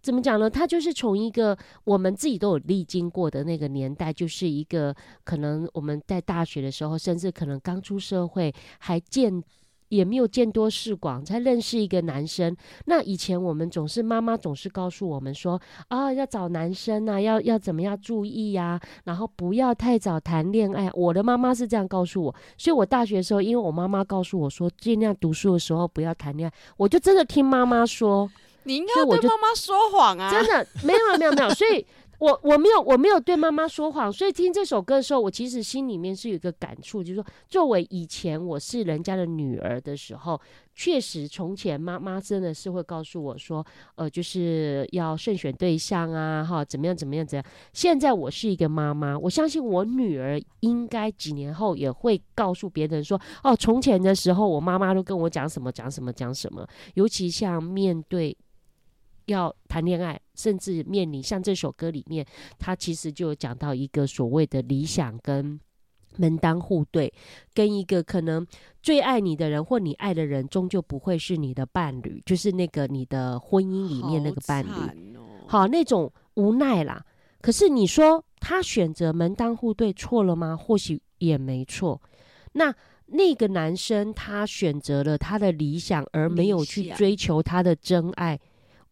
[0.00, 0.48] 怎么讲呢？
[0.48, 4.94] 他就是从一个我们自己都有历经过的那个年代，就是一个
[5.24, 9.42] 可能我们在大学的时候，甚至可能刚出社会，还见
[9.88, 12.56] 也没有见多识广，才认识一个男生。
[12.86, 20.88] 那以前我们总是妈妈总是告诉我们说啊，要找男生啊，要要怎么样注意呀、然后不要太早谈恋爱。
[20.94, 28.30] 我的妈妈是这样告诉我，所以我大学的时候，因为我妈妈告诉我说，尽量读书的时候不要谈恋爱，我就真的听妈妈说。
[28.64, 30.30] 你应该对妈妈说谎啊！
[30.30, 31.84] 真的没有没有没有， 所以
[32.18, 34.12] 我我没有我没有对妈妈说谎。
[34.12, 40.40] 所以听这首歌的时候，我其实心里面是有一个感触，就是说，作为以前我是人家的女儿的时候，
[40.74, 47.46] 确实从前妈妈真的是会告诉我说，呃，就是要慎选对象啊，哈，怎么样怎么样怎样。
[47.72, 58.36] 现在我是一个妈妈，我相信我女儿应该几年后也会告诉别人说，哦，从前的时候我妈妈都跟我讲什么讲什么讲什么，尤其像面对。
[59.28, 62.26] 要谈恋爱，甚至面临像这首歌里面，
[62.58, 65.58] 他其实就有讲到一个所谓的理想跟
[66.16, 67.12] 门当户对，
[67.54, 68.44] 跟一个可能
[68.82, 74.68] 最爱你的人或你爱的人，终究不会是你的伴侣，就是那个你的婚姻里面那个伴侣。
[74.68, 77.04] 好，哦、好，那种无奈啦。
[77.40, 80.56] 可是你说他选择门当户对错了吗？
[80.56, 82.00] 或许也没错。
[82.52, 82.74] 那
[83.06, 88.38] 那个男生他选择了他的理想，而没有去追求他的真爱，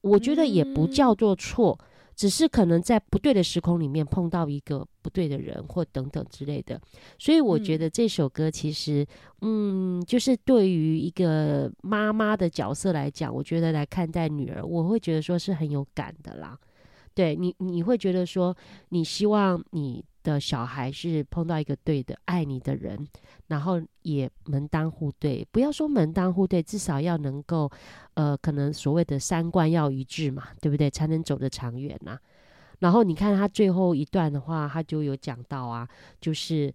[0.06, 1.78] 我觉得也不叫做错。
[1.80, 1.86] 嗯
[2.16, 6.80] 只是可能在不对的时空里面碰到一个不对的人，或等等之类的，
[7.18, 9.06] 所以我觉得这首歌其实，
[9.42, 16.58] 嗯，嗯，就是对于一个妈妈的角色来讲，我觉得来看待女儿，我会觉得说是很有感的啦。
[17.12, 18.56] 对你，你会觉得说，
[18.88, 20.02] 你希望你。
[20.32, 23.06] 的小孩是碰到一个对的爱你的人，
[23.46, 27.70] 然后也门当户对，不要说门当户对，至少要能够，
[28.14, 30.90] 呃，可能所谓的三观要一致嘛，对不对？
[30.90, 32.18] 才能走得长远呐。
[32.80, 35.88] 然后你看他最后一段的话，他就有讲到啊，
[36.20, 36.74] 就是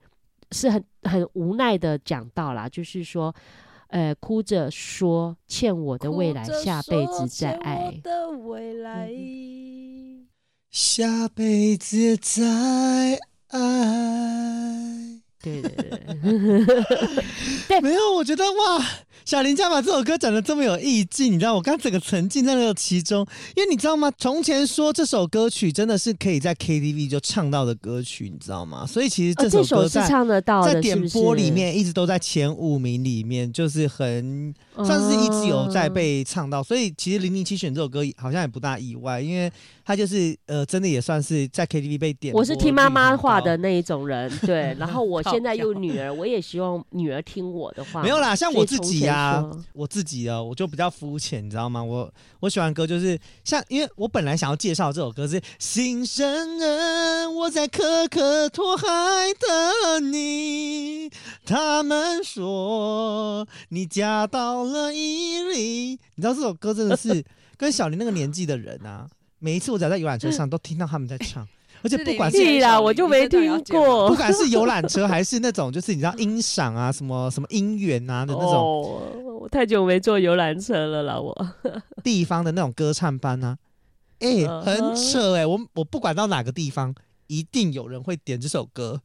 [0.51, 3.35] 是很很无奈的讲到啦，就是说，
[3.87, 7.99] 呃，哭着说欠我的未来，下辈子再爱。
[8.01, 10.27] 的未来，嗯、
[10.71, 13.19] 下辈子再。
[13.51, 16.83] 爱，对对对，
[17.67, 18.85] 对，没有，我觉得哇，
[19.25, 23.25] 小林家把这首歌讲的这么有意境，你知道，我刚整个沉浸在那个其中，
[23.55, 24.11] 因为你知道吗？
[24.17, 28.85] 从前说这首歌曲真的是可以在 KTV 就唱到的歌曲，你知道吗？
[28.85, 39.51] 所以其实这首歌在、哦、唱得到的在点播里面一直都在前五名里面，就是很算是一直有在被唱到，所以其实零零七选这首歌好像也不大意外，因为。
[39.83, 42.33] 他就是呃，真的也算是在 KTV 被点。
[42.33, 44.73] 我是听妈妈话的那一种人，对。
[44.79, 48.03] 然后我 现在有女儿，我也希望女儿听我的话。
[48.03, 51.83] 没有啦，像我自己啊，我自己啊，我就比较肤浅，你知道吗？
[51.83, 58.85] 我我喜欢歌就是像，因为我本来想要介绍这首歌是《新生人》，我在可可托海
[59.39, 61.09] 等你。
[61.45, 67.23] 他们说你嫁到了伊犁，你知道这首歌真的是
[67.57, 69.07] 跟小林那个年纪的人啊。
[69.39, 71.47] 每一次我只要在游览车上， 都听到他们在唱，
[71.83, 74.09] 而且不管是啦，我就没听过。
[74.09, 78.53] 不管是游览车还是那种，就是你知道音响啊，什么什么音源啊的那种。
[78.53, 79.01] 哦，
[79.41, 81.35] 我太久没坐游览车了啦，我。
[82.03, 83.57] 地方的那种歌唱班啊，
[84.19, 86.93] 哎、欸，很扯哎、欸，我我不管到哪个地方，
[87.27, 89.01] 一定有人会点这首歌。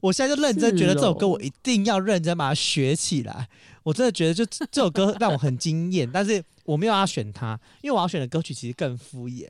[0.00, 3.48] 我现在就认真觉得这首歌，我一定要认真把它学起来。
[3.82, 9.46] 我真的觉得，就这首歌让我很惊艳，但是我没有要选它，因为我要选的歌曲其实更敷衍。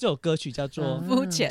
[0.00, 1.50] 这首歌曲叫做《肤浅》，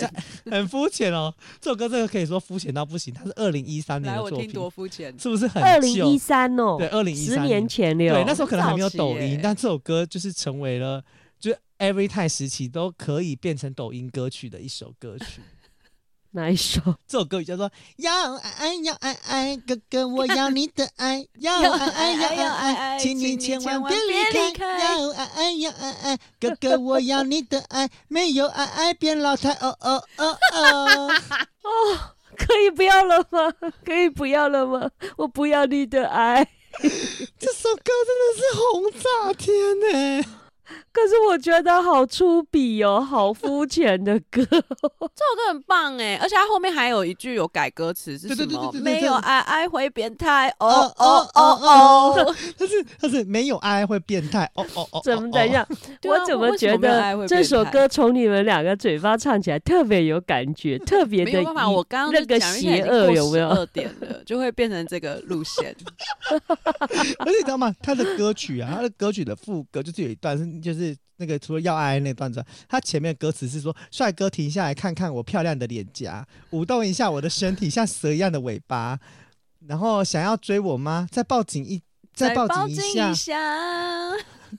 [0.49, 1.31] 很肤浅哦。
[1.61, 4.39] 这首歌这个可以说肤浅到不行，它是二零一三年的作品。
[4.39, 6.77] 来，我听多肤浅，是不是很二零一三哦？
[6.79, 8.11] 对，二零一三年前了。
[8.15, 11.03] 对，那时候可能还没有抖音，但这首歌就是成为了，
[11.39, 15.43] 就是 Everytime 时期都可以变成抖音歌曲的一首歌曲。
[16.31, 16.79] 哪一首？
[17.07, 24.79] 这首歌叫做要爱爱要爱爱，哥哥我要你的爱， 要爱爱要爱爱，请你千万别离开。
[24.79, 29.51] 要爱爱要爱爱，哥哥我要你的爱，没有爱爱变老太。
[29.53, 31.09] 哦哦哦哦
[31.65, 31.99] 哦，
[32.37, 33.51] 可以不要了吗？
[33.83, 34.89] 可以不要了吗？
[35.17, 36.47] 我不要你的爱。
[37.39, 40.25] 这首歌真的是红炸天呢、欸。
[40.91, 44.41] 可是我觉得好粗鄙哦，好肤浅的歌。
[44.49, 48.71] 这首歌很棒哎，而且它后面还有一句有改歌词，是什么？
[48.81, 50.49] 没有爱爱会变态。
[50.59, 54.49] 哦哦哦哦， 他是他是没有爱爱会变态。
[54.55, 55.65] 哦哦哦，怎么等一下？
[56.03, 61.69] 我怎么觉得这首歌从你们两个嘴巴唱起来特别有感觉，特别的没有办法。
[61.69, 63.49] 我刚刚那个邪恶有没有？
[63.49, 65.75] 二点了就会变成这个路线。
[67.19, 67.73] 而且你知道吗？
[67.81, 70.88] 他的歌曲啊，他的歌曲的副歌就是有一段是就是。
[70.91, 78.99] 是那个除了要爱爱那段子，他前面歌词是说：“帅哥停下来看看我漂亮的脸颊，舞动一下我的身体，像蛇一样的尾巴。
[79.67, 81.05] 然后想要追我吗？
[81.11, 81.81] 再抱紧一，
[82.13, 83.37] 再抱紧一下，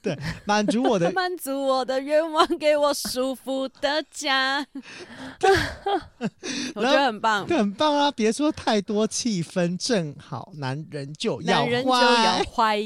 [0.01, 0.15] 对，
[0.45, 4.63] 满足我的 满足我的愿望，给我舒服的家。
[6.75, 8.11] 我觉得很棒，很棒啊！
[8.11, 12.79] 别说太多，气氛正好，男人就要坏，就要坏。”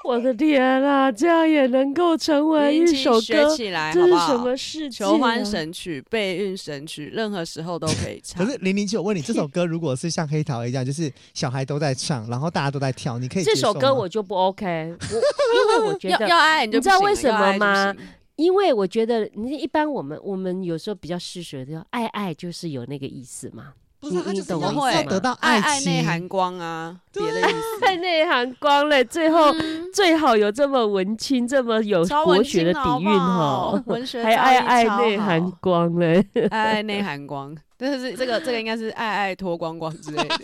[0.08, 3.54] 我的天啊，这样也能够成为一首歌？
[3.92, 5.06] 这是什么事情？
[5.06, 8.44] 求欢神曲、备孕神曲，任何时候都可以唱。
[8.44, 13.44] 可是零零七，我问你，这首歌如果是像黑桃一样，就是小孩都在唱，然后大家都在跳，你可以？
[13.44, 17.94] 这首歌我就不 OK，我因为我觉得要，要爱你，就你知道为什么吗？
[18.36, 23.74] 因为我觉得 你一般我们我们有时候比较嗜血的，爱爱就是有那个意思嘛。
[24.00, 27.84] 不是，他就是要得到爱爱内含光 啊，别的意思。
[27.84, 29.54] 爱内含光嘞，最后
[29.92, 37.54] 最好有这么文青、这么有国学的底蕴哈，文学 还爱爱内含光嘞，爱爱内含光。
[37.76, 40.34] 但是这个这个应该是爱爱脱光光之类的。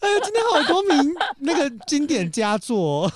[0.00, 3.12] 哎呀，今天好多名那个经典佳作、哦。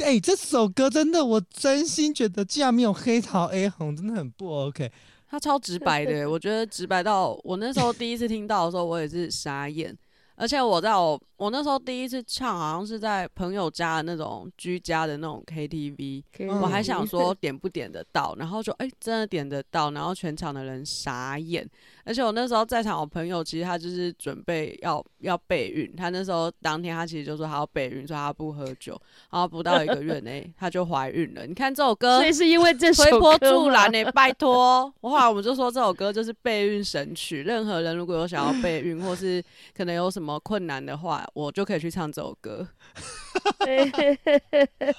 [0.00, 4.90] 哎、欸，这首歌真的，我真心觉得，竟然没有黑桃 A 红，真的很不 OK。
[5.28, 9.96] 他超直白的，我觉得直白到我那时候第一次听到的时候，我也是傻眼。
[10.38, 16.22] 而且我在我我那时候第一次唱，好像是在朋友家的那种居家的那种 KTV，
[16.60, 21.66] 我还想说 点不点得到，然后就哎、欸、真的点得到，然后全场的人傻眼。
[22.06, 28.92] 而且我那时候在场，我朋友其实他就是准备要要备孕，他那时候当天他其实就说他要备孕，说他不喝酒，
[29.30, 31.44] 然后不到一个月内 他就怀孕了。
[31.44, 34.04] 你看这首歌，所以是因为这首歌推波助澜呢？
[34.12, 39.42] 拜托，我后来我们就说这首歌就是备孕神曲，任何人如果有想要备孕或是
[39.76, 42.68] 可能有什么困难的话，我就可以去唱这首歌，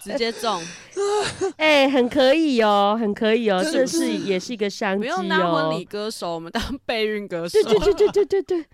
[0.04, 0.62] 直接中，
[1.56, 5.16] 哎、欸，很可以哦，很可以哦，这是也是一个商机哦。
[5.16, 6.98] 不用当婚礼歌手，我们当备。
[6.98, 8.66] 备孕歌手，对对对对对对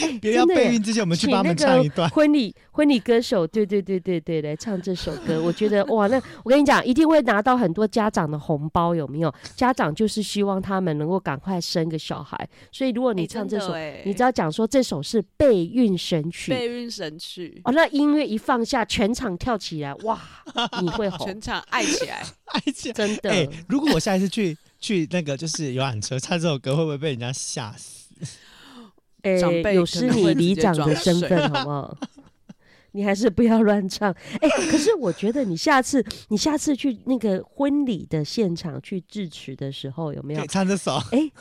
[0.20, 3.46] 别要备孕之前，我们去帮他们唱一段婚礼婚礼歌手。
[3.46, 5.42] 对对对对对，来唱这首歌。
[5.42, 9.32] 我觉得哇，那我跟你讲，一定会拿到很多家长的红包，有没有？
[9.56, 13.74] 家长就是希望他们能够赶快生个小孩，所以如果你唱这首，
[14.04, 20.20] 你只要讲说这首是备孕神曲，备孕神曲哦，那音乐一放下，全场跳起来，哇，
[20.80, 23.30] 你会红，全场爱起来， 爱起来，真的。
[23.30, 28.02] 哎，如果我下一次去去那个就是游览车唱这首歌，会不会被人家吓死？
[29.22, 31.98] 哎、欸，有失你里长的身份， 好不好？
[32.92, 34.12] 你还是不要乱唱。
[34.40, 40.96] 哎、欸，可是我觉得你下次，你下次去那个婚礼的现场去致辞的时候，有没有唱这首？
[41.12, 41.32] 哎、欸。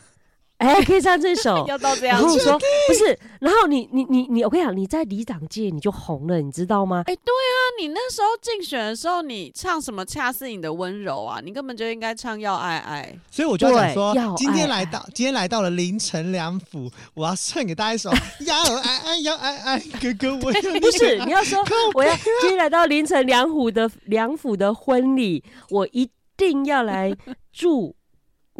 [0.61, 2.19] 哎、欸，可以唱这首， 要到这样。
[2.19, 2.53] 然后说
[2.87, 7.01] 不是，然后你你你你，我跟你讲，你在里长界你就红了，你知道吗？
[7.07, 10.05] 哎、欸，对啊，你那时候竞选的时候，你唱什么？
[10.05, 13.17] 恰似你的温柔啊，你根本就应该唱要爱爱。
[13.31, 18.11] 所以我就要讲说，今天来到今天来到了凌晨两府，我要唱给大家一首
[18.45, 21.57] 要爱爱要爱爱，哥哥我要不是你要说
[21.95, 26.07] 我要今天来到凌晨两府的两府的婚礼，我一
[26.37, 27.15] 定要来
[27.51, 27.95] 祝。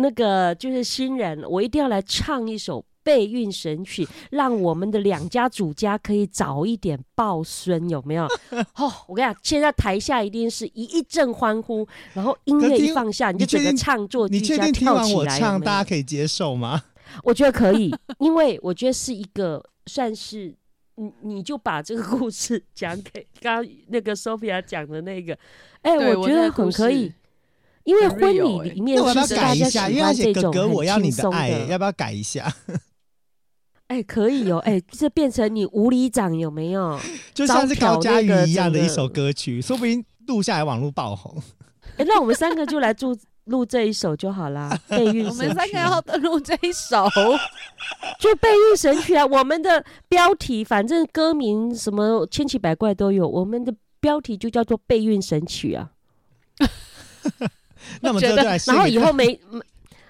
[0.01, 8.25] 那个就是新人，我一定要来唱一首备孕神曲，让我们的两家主家可以早一点抱孙，有没有？
[8.75, 14.65] 哦，我跟你讲，现在台下一定是一一阵欢呼，然后音乐一放下，你就整个唱作俱佳，跳起来。
[14.67, 16.83] 你确定听完我唱，大家可以接受吗？
[17.23, 20.53] 我觉得可以， 因为我觉得是一个算是
[20.95, 25.33] 你，你就把这个故事讲给刚刚那个 Sophia 讲的那个，
[25.81, 27.11] 哎、欸，我觉得很可以。
[27.83, 32.53] 因为婚礼里面是大家喜欢这种很轻松的，要不要改一下？
[33.87, 36.97] 哎、欸，可以哦，哎、欸，这变成你无里长有没有？
[37.33, 41.35] 就像是高嘉瑜一样的一首歌曲，说不定录下来网络爆红。
[41.97, 44.79] 哎、欸，那我们三个就来录录这一首就好啦。
[44.87, 47.05] 备孕，我们三个要录这一首，
[48.17, 49.25] 就备孕神曲啊！
[49.25, 55.91] 我们的标题反正歌名什么千奇百怪都有，我们的标题就叫做备孕神曲啊。
[58.01, 59.61] 那么觉得，然后以后每每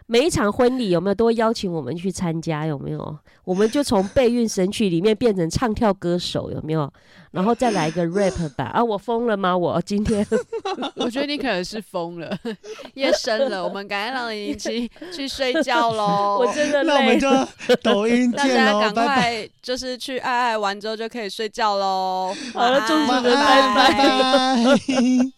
[0.08, 2.66] 每一场婚礼有没有都会邀请我们去参加？
[2.66, 3.18] 有没有？
[3.44, 6.92] 我们就从备孕神曲里面变成唱跳歌手，有没有？
[7.32, 8.66] 然后再来一个 rap 吧。
[8.66, 9.58] 啊，我疯了吗？
[9.58, 10.26] 我今天，
[10.98, 12.38] 我觉得你可能是疯了，
[12.96, 16.40] 夜深了，我们赶快让林七去睡觉喽。
[16.40, 16.94] 我真的累了。
[16.94, 17.20] 那我们
[17.68, 22.36] 就抖音见喽，大家赶快就是去爱爱完之后就可以睡觉喽。
[22.54, 25.32] 好了，祝福你们，拜拜。